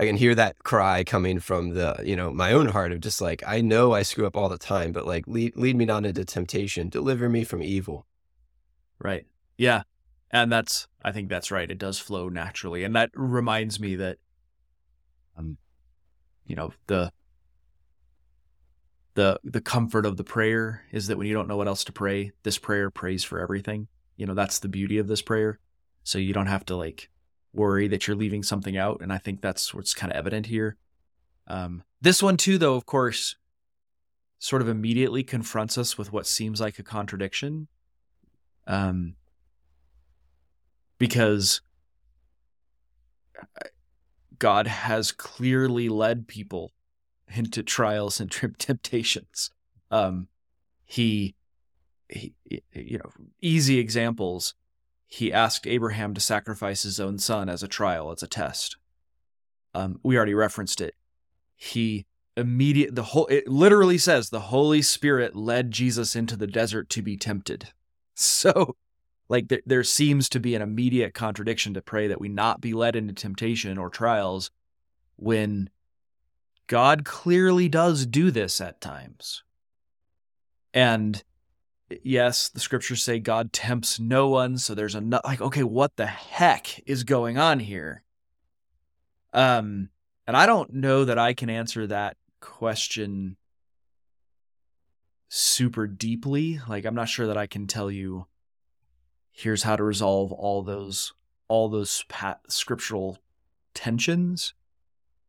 [0.00, 3.20] I can hear that cry coming from the, you know, my own heart of just
[3.20, 6.06] like I know I screw up all the time, but like lead lead me not
[6.06, 8.06] into temptation, deliver me from evil.
[8.98, 9.26] Right.
[9.58, 9.82] Yeah.
[10.30, 11.70] And that's I think that's right.
[11.70, 12.82] It does flow naturally.
[12.82, 14.16] And that reminds me that
[15.36, 15.58] um
[16.46, 17.12] you know, the
[19.12, 21.92] the the comfort of the prayer is that when you don't know what else to
[21.92, 23.86] pray, this prayer prays for everything.
[24.16, 25.58] You know, that's the beauty of this prayer.
[26.04, 27.10] So you don't have to like
[27.52, 29.00] worry that you're leaving something out.
[29.00, 30.76] And I think that's what's kind of evident here.
[31.46, 33.36] Um, this one too, though, of course,
[34.38, 37.68] sort of immediately confronts us with what seems like a contradiction.
[38.66, 39.14] Um,
[40.98, 41.60] because
[44.38, 46.72] God has clearly led people
[47.28, 49.50] into trials and temptations.
[49.90, 50.28] Um,
[50.84, 51.34] he,
[52.08, 52.34] he,
[52.72, 54.54] you know, easy examples.
[55.10, 58.76] He asked Abraham to sacrifice his own son as a trial, as a test.
[59.74, 60.94] Um, we already referenced it.
[61.56, 62.06] He
[62.36, 67.02] immediate the whole it literally says the Holy Spirit led Jesus into the desert to
[67.02, 67.68] be tempted.
[68.22, 68.76] So,
[69.30, 72.74] like there, there seems to be an immediate contradiction to pray that we not be
[72.74, 74.50] led into temptation or trials
[75.16, 75.70] when
[76.66, 79.42] God clearly does do this at times.
[80.74, 81.24] And
[82.02, 85.96] yes, the scriptures say God tempts no one, so there's a no- like okay, what
[85.96, 88.02] the heck is going on here?
[89.32, 89.90] Um
[90.26, 93.36] and I don't know that I can answer that question
[95.28, 96.60] super deeply.
[96.68, 98.26] Like I'm not sure that I can tell you
[99.32, 101.12] here's how to resolve all those
[101.48, 102.04] all those
[102.48, 103.18] scriptural
[103.74, 104.54] tensions.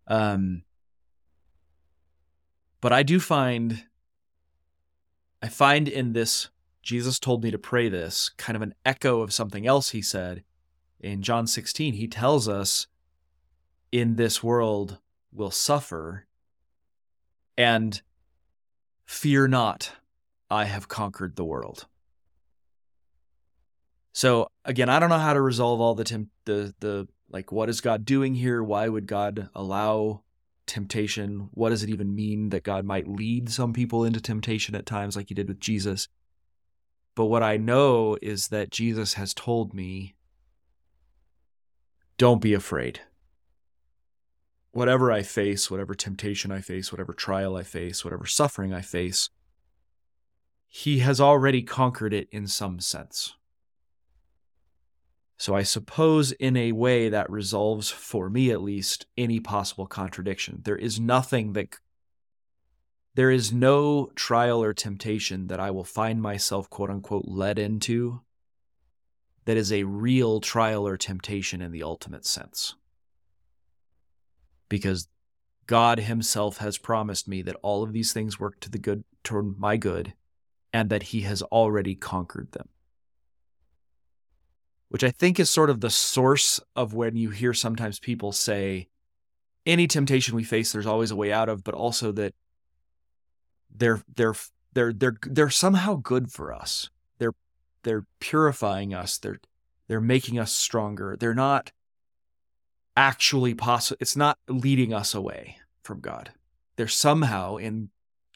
[0.07, 0.63] Um
[2.81, 3.83] but I do find
[5.41, 6.49] I find in this
[6.83, 10.43] Jesus told me to pray this kind of an echo of something else he said
[10.99, 11.93] in John 16.
[11.93, 12.87] He tells us
[13.91, 14.97] in this world
[15.31, 16.25] will suffer
[17.57, 18.01] and
[19.05, 19.91] fear not
[20.49, 21.85] I have conquered the world.
[24.13, 27.69] So again, I don't know how to resolve all the temp- the the like what
[27.69, 28.61] is God doing here?
[28.61, 30.23] Why would God allow
[30.71, 31.49] temptation?
[31.51, 35.15] What does it even mean that God might lead some people into temptation at times
[35.15, 36.07] like he did with Jesus?
[37.13, 40.15] But what I know is that Jesus has told me
[42.17, 43.01] don't be afraid.
[44.71, 49.29] Whatever I face, whatever temptation I face, whatever trial I face, whatever suffering I face,
[50.67, 53.35] he has already conquered it in some sense.
[55.41, 60.61] So I suppose, in a way, that resolves, for me at least, any possible contradiction.
[60.65, 61.79] There is nothing that.
[63.15, 68.21] There is no trial or temptation that I will find myself, quote unquote, led into
[69.45, 72.75] that is a real trial or temptation in the ultimate sense.
[74.69, 75.07] Because
[75.65, 79.57] God Himself has promised me that all of these things work to the good, toward
[79.57, 80.13] my good,
[80.71, 82.69] and that He has already conquered them
[84.91, 88.89] which I think is sort of the source of when you hear sometimes people say,
[89.65, 92.33] any temptation we face, there's always a way out of, but also that
[93.73, 94.35] they're they're
[94.73, 96.89] they're they're they're somehow good for us.
[97.19, 97.35] They're
[97.83, 99.17] they're purifying us.
[99.17, 99.39] They're
[99.87, 101.15] they're making us stronger.
[101.17, 101.71] They're not
[102.97, 103.97] actually possible.
[104.01, 106.31] It's not leading us away from God.
[106.75, 107.91] They're somehow in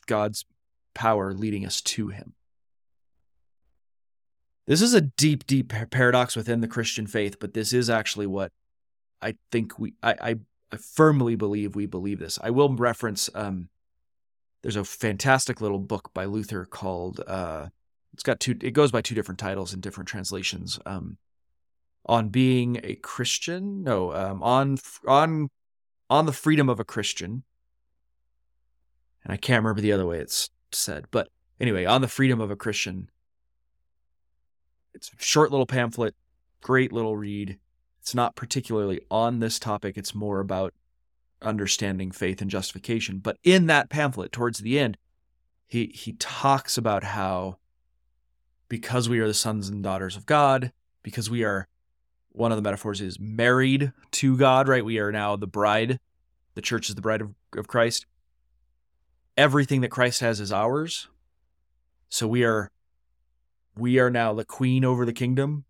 [0.06, 0.46] God's
[0.94, 2.34] power leading us to Him.
[4.68, 8.52] This is a deep, deep paradox within the Christian faith, but this is actually what
[9.22, 10.36] I think we, I, I,
[10.72, 12.40] I firmly believe we believe this.
[12.42, 13.70] I will reference, um,
[14.64, 17.68] there's a fantastic little book by Luther called, uh,
[18.14, 21.18] it's got two, it goes by two different titles in different translations, um,
[22.08, 23.84] on being a Christian.
[23.84, 25.50] No, um, on, on,
[26.10, 27.44] on the freedom of a Christian.
[29.24, 32.50] And I can't remember the other way it's said, but anyway, on the freedom of
[32.50, 33.10] a Christian
[34.96, 36.16] it's a short little pamphlet,
[36.62, 37.60] great little read.
[38.00, 40.74] It's not particularly on this topic, it's more about
[41.42, 43.20] understanding faith and justification.
[43.20, 44.98] But in that pamphlet, towards the end,
[45.68, 47.58] he he talks about how
[48.70, 50.72] because we are the sons and daughters of God,
[51.04, 51.68] because we are
[52.30, 54.84] one of the metaphors is married to God, right?
[54.84, 56.00] We are now the bride.
[56.56, 58.06] The church is the bride of, of Christ.
[59.38, 61.08] Everything that Christ has is ours.
[62.10, 62.72] So we are
[63.78, 65.66] we are now the queen over the kingdom.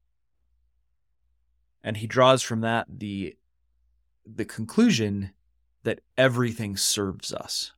[1.84, 3.36] And he draws from that the
[4.26, 5.32] the conclusion
[5.84, 7.74] that everything serves us.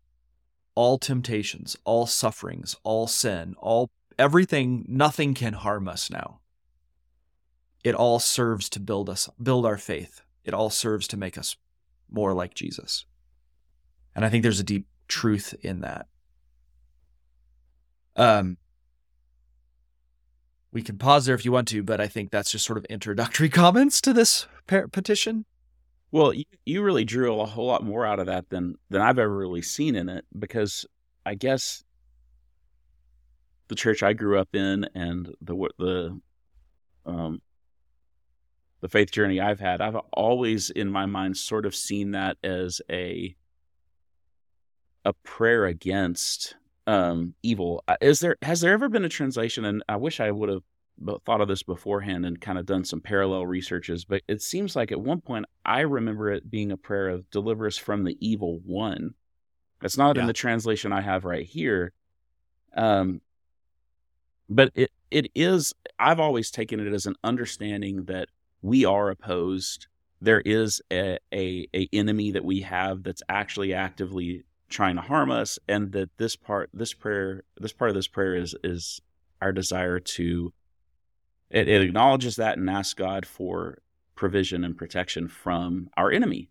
[0.76, 6.40] All temptations, all sufferings, all sin, all everything, nothing can harm us now.
[7.84, 10.22] It all serves to build us, build our faith.
[10.44, 11.58] It all serves to make us
[12.10, 13.06] more like Jesus.
[14.16, 16.08] And I think there's a deep truth in that.
[18.16, 18.58] Um,
[20.72, 22.86] we can pause there if you want to, but I think that's just sort of
[22.86, 25.46] introductory comments to this petition.
[26.12, 29.20] Well, you, you really drew a whole lot more out of that than than I've
[29.20, 30.86] ever really seen in it because
[31.26, 31.84] I guess
[33.68, 36.22] the church I grew up in and the the
[37.06, 37.42] um
[38.80, 42.82] the faith journey I've had, I've always in my mind sort of seen that as
[42.90, 43.36] a
[45.04, 46.56] a prayer against
[46.88, 47.84] um, evil.
[47.88, 49.66] Uh, is there has there ever been a translation?
[49.66, 50.64] And I wish I would have
[51.26, 54.06] thought of this beforehand and kind of done some parallel researches.
[54.06, 57.68] But it seems like at one point I remember it being a prayer of deliver
[57.68, 59.14] us from the evil one.
[59.84, 60.22] It's not yeah.
[60.24, 61.92] in the translation I have right here.
[62.76, 63.22] Um,
[64.50, 65.74] but it it is.
[66.00, 68.30] I've always taken it as an understanding that
[68.62, 69.88] we are opposed.
[70.20, 75.32] There is a, a, a enemy that we have that's actually actively trying to harm
[75.32, 79.02] us and that this part this prayer this part of this prayer is is
[79.42, 80.52] our desire to
[81.50, 83.80] it, it acknowledges that and asks god for
[84.16, 86.50] provision and protection from our enemy.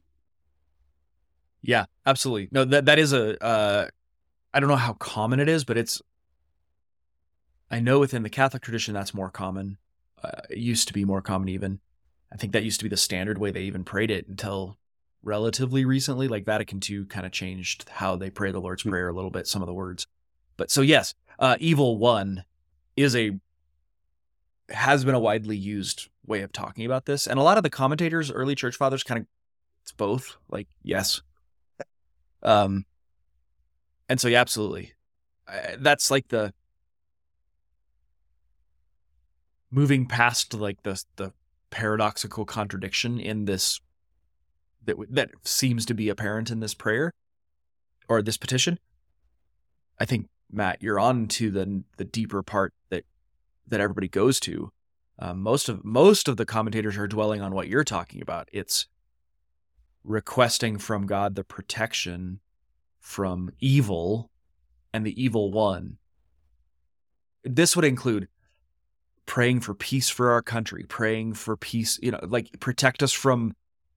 [1.62, 2.48] Yeah absolutely.
[2.52, 3.88] No that that is a uh
[4.54, 6.00] i don't know how common it is but it's
[7.70, 9.78] i know within the catholic tradition that's more common.
[10.22, 11.80] Uh, it used to be more common even.
[12.32, 14.78] I think that used to be the standard way they even prayed it until
[15.26, 16.28] relatively recently.
[16.28, 18.90] Like Vatican II kind of changed how they pray the Lord's hmm.
[18.90, 20.06] Prayer a little bit, some of the words.
[20.56, 22.44] But so yes, uh, evil one
[22.96, 23.32] is a
[24.70, 27.70] has been a widely used way of talking about this, and a lot of the
[27.70, 29.26] commentators, early church fathers, kind of
[29.82, 30.36] it's both.
[30.48, 31.20] Like yes,
[32.42, 32.86] um,
[34.08, 34.94] and so yeah, absolutely,
[35.46, 36.54] uh, that's like the
[39.70, 41.32] moving past like the the
[41.70, 43.80] paradoxical contradiction in this
[44.86, 47.12] that that seems to be apparent in this prayer
[48.08, 48.78] or this petition.
[49.98, 53.04] I think Matt, you're on to the the deeper part that
[53.66, 54.72] that everybody goes to.
[55.18, 58.48] Um, most of most of the commentators are dwelling on what you're talking about.
[58.52, 58.86] It's
[60.04, 62.40] requesting from God the protection
[63.00, 64.30] from evil
[64.92, 65.98] and the evil one.
[67.44, 68.28] This would include
[69.26, 73.54] praying for peace for our country, praying for peace, you know, like protect us from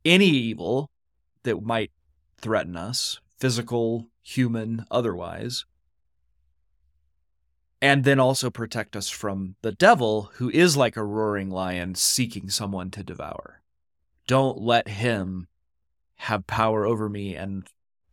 [0.10, 0.90] any evil
[1.44, 1.92] that might
[2.42, 5.66] threaten us, physical, human, otherwise.
[7.82, 12.50] And then also protect us from the devil, who is like a roaring lion seeking
[12.50, 13.62] someone to devour.
[14.28, 15.48] Don't let him
[16.16, 17.66] have power over me and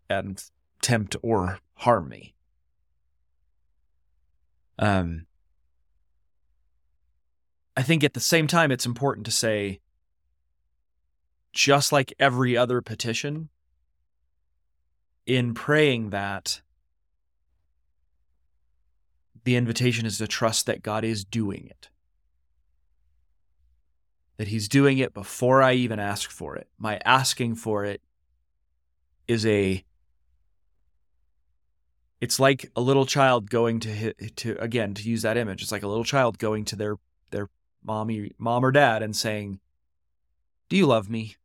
[0.08, 0.44] and
[0.80, 2.34] tempt or harm me.
[4.78, 5.26] Um,
[7.76, 9.80] I think at the same time, it's important to say
[11.56, 13.48] just like every other petition,
[15.24, 16.60] in praying that,
[19.44, 21.88] the invitation is to trust that God is doing it.
[24.36, 26.68] That He's doing it before I even ask for it.
[26.78, 28.02] My asking for it
[29.26, 29.82] is a
[32.20, 35.82] it's like a little child going to to again to use that image it's like
[35.82, 36.96] a little child going to their
[37.30, 37.50] their
[37.84, 39.58] mommy mom or dad and saying
[40.68, 41.36] do you love me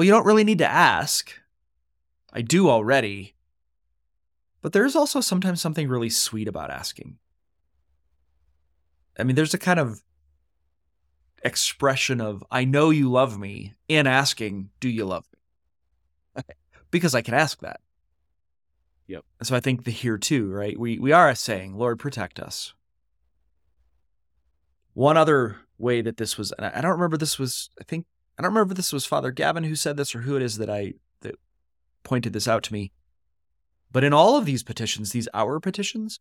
[0.00, 1.30] well, you don't really need to ask.
[2.32, 3.34] I do already.
[4.62, 7.18] But there's also sometimes something really sweet about asking.
[9.18, 10.02] I mean, there's a kind of
[11.44, 16.44] expression of, I know you love me, in asking, Do you love me?
[16.90, 17.82] because I can ask that.
[19.06, 19.26] Yep.
[19.42, 20.80] So I think the here too, right?
[20.80, 22.72] We we are saying, Lord, protect us.
[24.94, 28.06] One other way that this was, and I don't remember this was, I think
[28.40, 30.56] I don't remember if this was Father Gavin who said this or who it is
[30.56, 31.34] that I that
[32.04, 32.90] pointed this out to me.
[33.92, 36.20] But in all of these petitions, these our petitions,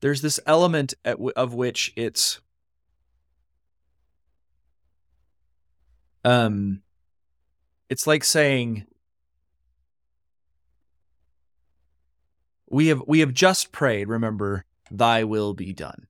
[0.00, 2.40] there's this element w- of which it's
[6.24, 6.80] Um,
[7.90, 8.86] it's like saying
[12.70, 14.08] we have we have just prayed.
[14.08, 16.06] Remember, Thy will be done,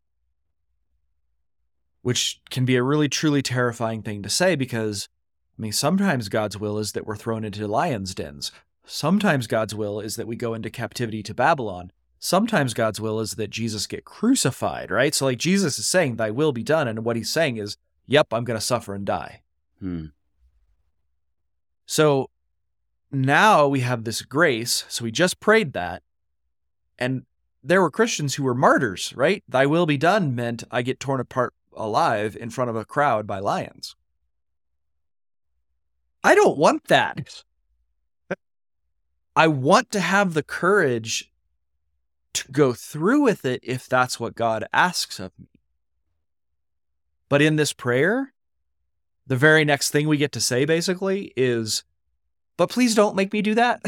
[2.02, 5.08] which can be a really truly terrifying thing to say because
[5.58, 8.52] I mean sometimes God's will is that we're thrown into lions' dens.
[8.84, 11.92] Sometimes God's will is that we go into captivity to Babylon.
[12.18, 15.14] Sometimes God's will is that Jesus get crucified, right?
[15.14, 17.76] So like Jesus is saying, "Thy will be done," and what he's saying is,
[18.06, 19.42] "Yep, I'm going to suffer and die."
[19.78, 20.06] Hmm.
[21.86, 22.30] So
[23.10, 24.84] now we have this grace.
[24.88, 26.02] So we just prayed that.
[26.98, 27.24] And
[27.62, 29.42] there were Christians who were martyrs, right?
[29.48, 31.52] Thy will be done meant I get torn apart
[31.84, 33.96] alive in front of a crowd by lions.
[36.22, 37.42] I don't want that.
[39.34, 41.30] I want to have the courage
[42.34, 45.48] to go through with it if that's what God asks of me.
[47.28, 48.32] But in this prayer,
[49.26, 51.84] the very next thing we get to say basically is,
[52.56, 53.82] but please don't make me do that.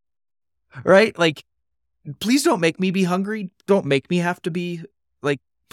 [0.84, 1.16] right?
[1.18, 1.44] Like,
[2.18, 3.50] please don't make me be hungry.
[3.66, 4.82] Don't make me have to be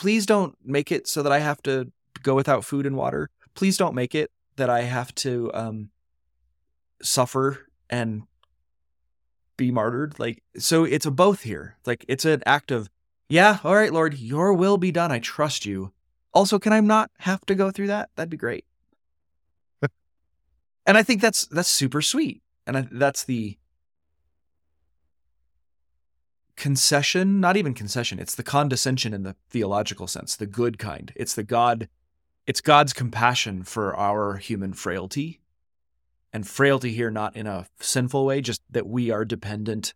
[0.01, 1.91] please don't make it so that I have to
[2.23, 3.29] go without food and water.
[3.53, 5.91] Please don't make it that I have to um,
[7.03, 8.23] suffer and
[9.57, 10.17] be martyred.
[10.17, 11.77] Like, so it's a both here.
[11.85, 12.89] Like, it's an act of,
[13.29, 15.11] yeah, all right, Lord, your will be done.
[15.11, 15.91] I trust you.
[16.33, 18.09] Also, can I not have to go through that?
[18.15, 18.65] That'd be great.
[20.87, 22.41] and I think that's that's super sweet.
[22.65, 23.55] And I, that's the
[26.55, 31.11] concession, not even concession, it's the condescension in the theological sense, the good kind.
[31.15, 31.87] It's the God
[32.47, 35.39] it's God's compassion for our human frailty.
[36.33, 39.93] And frailty here not in a sinful way, just that we are dependent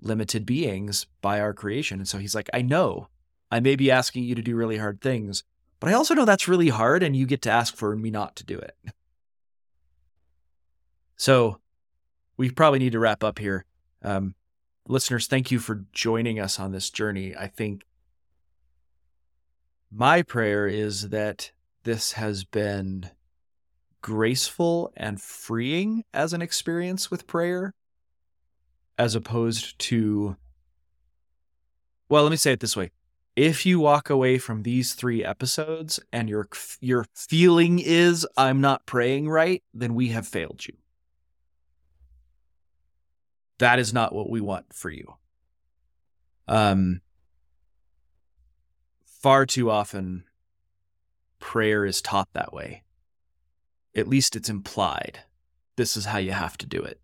[0.00, 1.98] limited beings by our creation.
[1.98, 3.08] And so he's like, I know
[3.50, 5.44] I may be asking you to do really hard things,
[5.78, 8.36] but I also know that's really hard and you get to ask for me not
[8.36, 8.76] to do it.
[11.16, 11.60] So
[12.36, 13.64] we probably need to wrap up here.
[14.02, 14.34] Um,
[14.88, 17.34] listeners, thank you for joining us on this journey.
[17.36, 17.84] I think
[19.90, 21.52] my prayer is that
[21.84, 23.10] this has been
[24.00, 27.74] graceful and freeing as an experience with prayer,
[28.98, 30.36] as opposed to,
[32.08, 32.90] well, let me say it this way.
[33.34, 36.48] If you walk away from these three episodes and your
[36.80, 40.74] your feeling is I'm not praying right, then we have failed you.
[43.58, 45.14] That is not what we want for you.
[46.48, 47.00] Um,
[49.04, 50.24] far too often,
[51.38, 52.82] prayer is taught that way.
[53.94, 55.20] At least it's implied.
[55.76, 57.00] This is how you have to do it.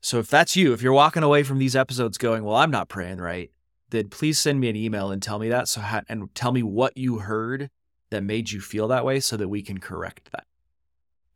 [0.00, 2.88] So if that's you, if you're walking away from these episodes going, "Well, I'm not
[2.88, 3.50] praying right,"
[3.90, 5.68] then please send me an email and tell me that.
[5.68, 7.70] So and tell me what you heard
[8.10, 10.46] that made you feel that way, so that we can correct that.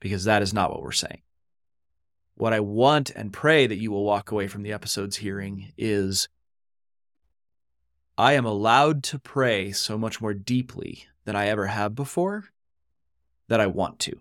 [0.00, 1.22] Because that is not what we're saying.
[2.34, 6.28] What I want and pray that you will walk away from the episodes hearing is
[8.16, 12.44] I am allowed to pray so much more deeply than I ever have before
[13.48, 14.20] that I want to.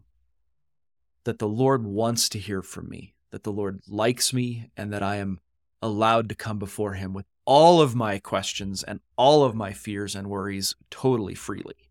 [1.24, 5.04] That the Lord wants to hear from me, that the Lord likes me, and that
[5.04, 5.40] I am
[5.82, 10.16] allowed to come before Him with all of my questions and all of my fears
[10.16, 11.90] and worries totally freely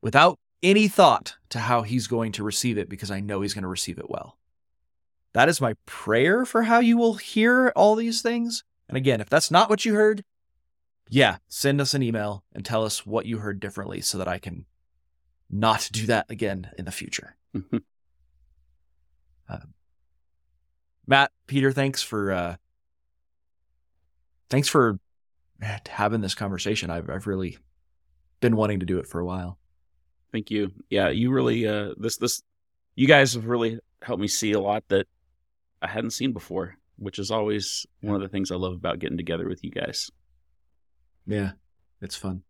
[0.00, 3.62] without any thought to how He's going to receive it because I know He's going
[3.62, 4.38] to receive it well.
[5.32, 8.64] That is my prayer for how you will hear all these things.
[8.88, 10.24] And again, if that's not what you heard,
[11.08, 14.38] yeah, send us an email and tell us what you heard differently so that I
[14.38, 14.66] can
[15.50, 17.36] not do that again in the future.
[19.48, 19.58] uh,
[21.06, 22.56] Matt, Peter, thanks for uh,
[24.48, 24.98] thanks for
[25.88, 26.90] having this conversation.
[26.90, 27.58] I've I've really
[28.40, 29.58] been wanting to do it for a while.
[30.32, 30.72] Thank you.
[30.88, 32.42] Yeah, you really uh, this this
[32.94, 35.06] you guys have really helped me see a lot that
[35.82, 39.16] I hadn't seen before, which is always one of the things I love about getting
[39.16, 40.10] together with you guys.
[41.26, 41.52] Yeah,
[42.00, 42.42] it's fun.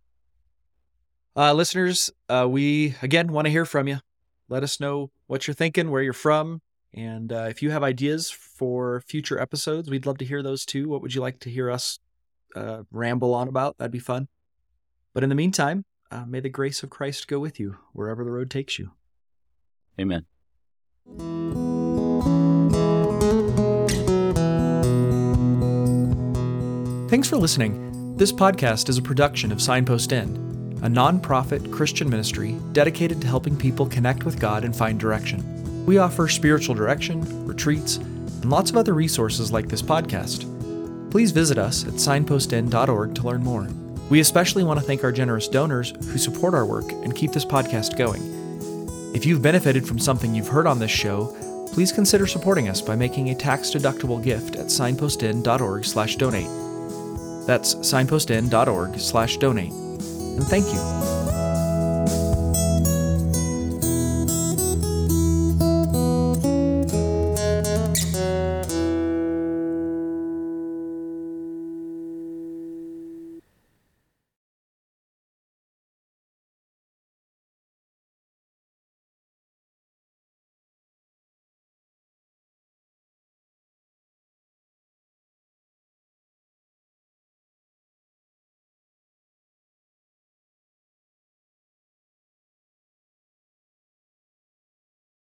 [1.35, 3.99] Uh, listeners, uh, we again want to hear from you.
[4.49, 6.61] Let us know what you're thinking, where you're from,
[6.95, 10.89] and uh, if you have ideas for future episodes, we'd love to hear those too.
[10.89, 11.99] What would you like to hear us
[12.55, 13.79] uh, ramble on about?
[13.79, 14.29] That'd be fun.
[15.15, 18.31] But in the meantime, uh, may the grace of Christ go with you wherever the
[18.31, 18.91] road takes you.
[19.99, 20.27] Amen.
[27.13, 28.17] Thanks for listening.
[28.17, 33.55] This podcast is a production of Signpost Inn, a nonprofit Christian ministry dedicated to helping
[33.55, 35.85] people connect with God and find direction.
[35.85, 40.49] We offer spiritual direction, retreats, and lots of other resources like this podcast.
[41.11, 43.69] Please visit us at signpostinn.org to learn more.
[44.09, 47.45] We especially want to thank our generous donors who support our work and keep this
[47.45, 48.23] podcast going.
[49.15, 51.37] If you've benefited from something you've heard on this show,
[51.75, 56.62] please consider supporting us by making a tax-deductible gift at signpostinn.org/donate.
[57.47, 59.73] That's signpostinn.org slash donate.
[59.73, 61.22] And thank you.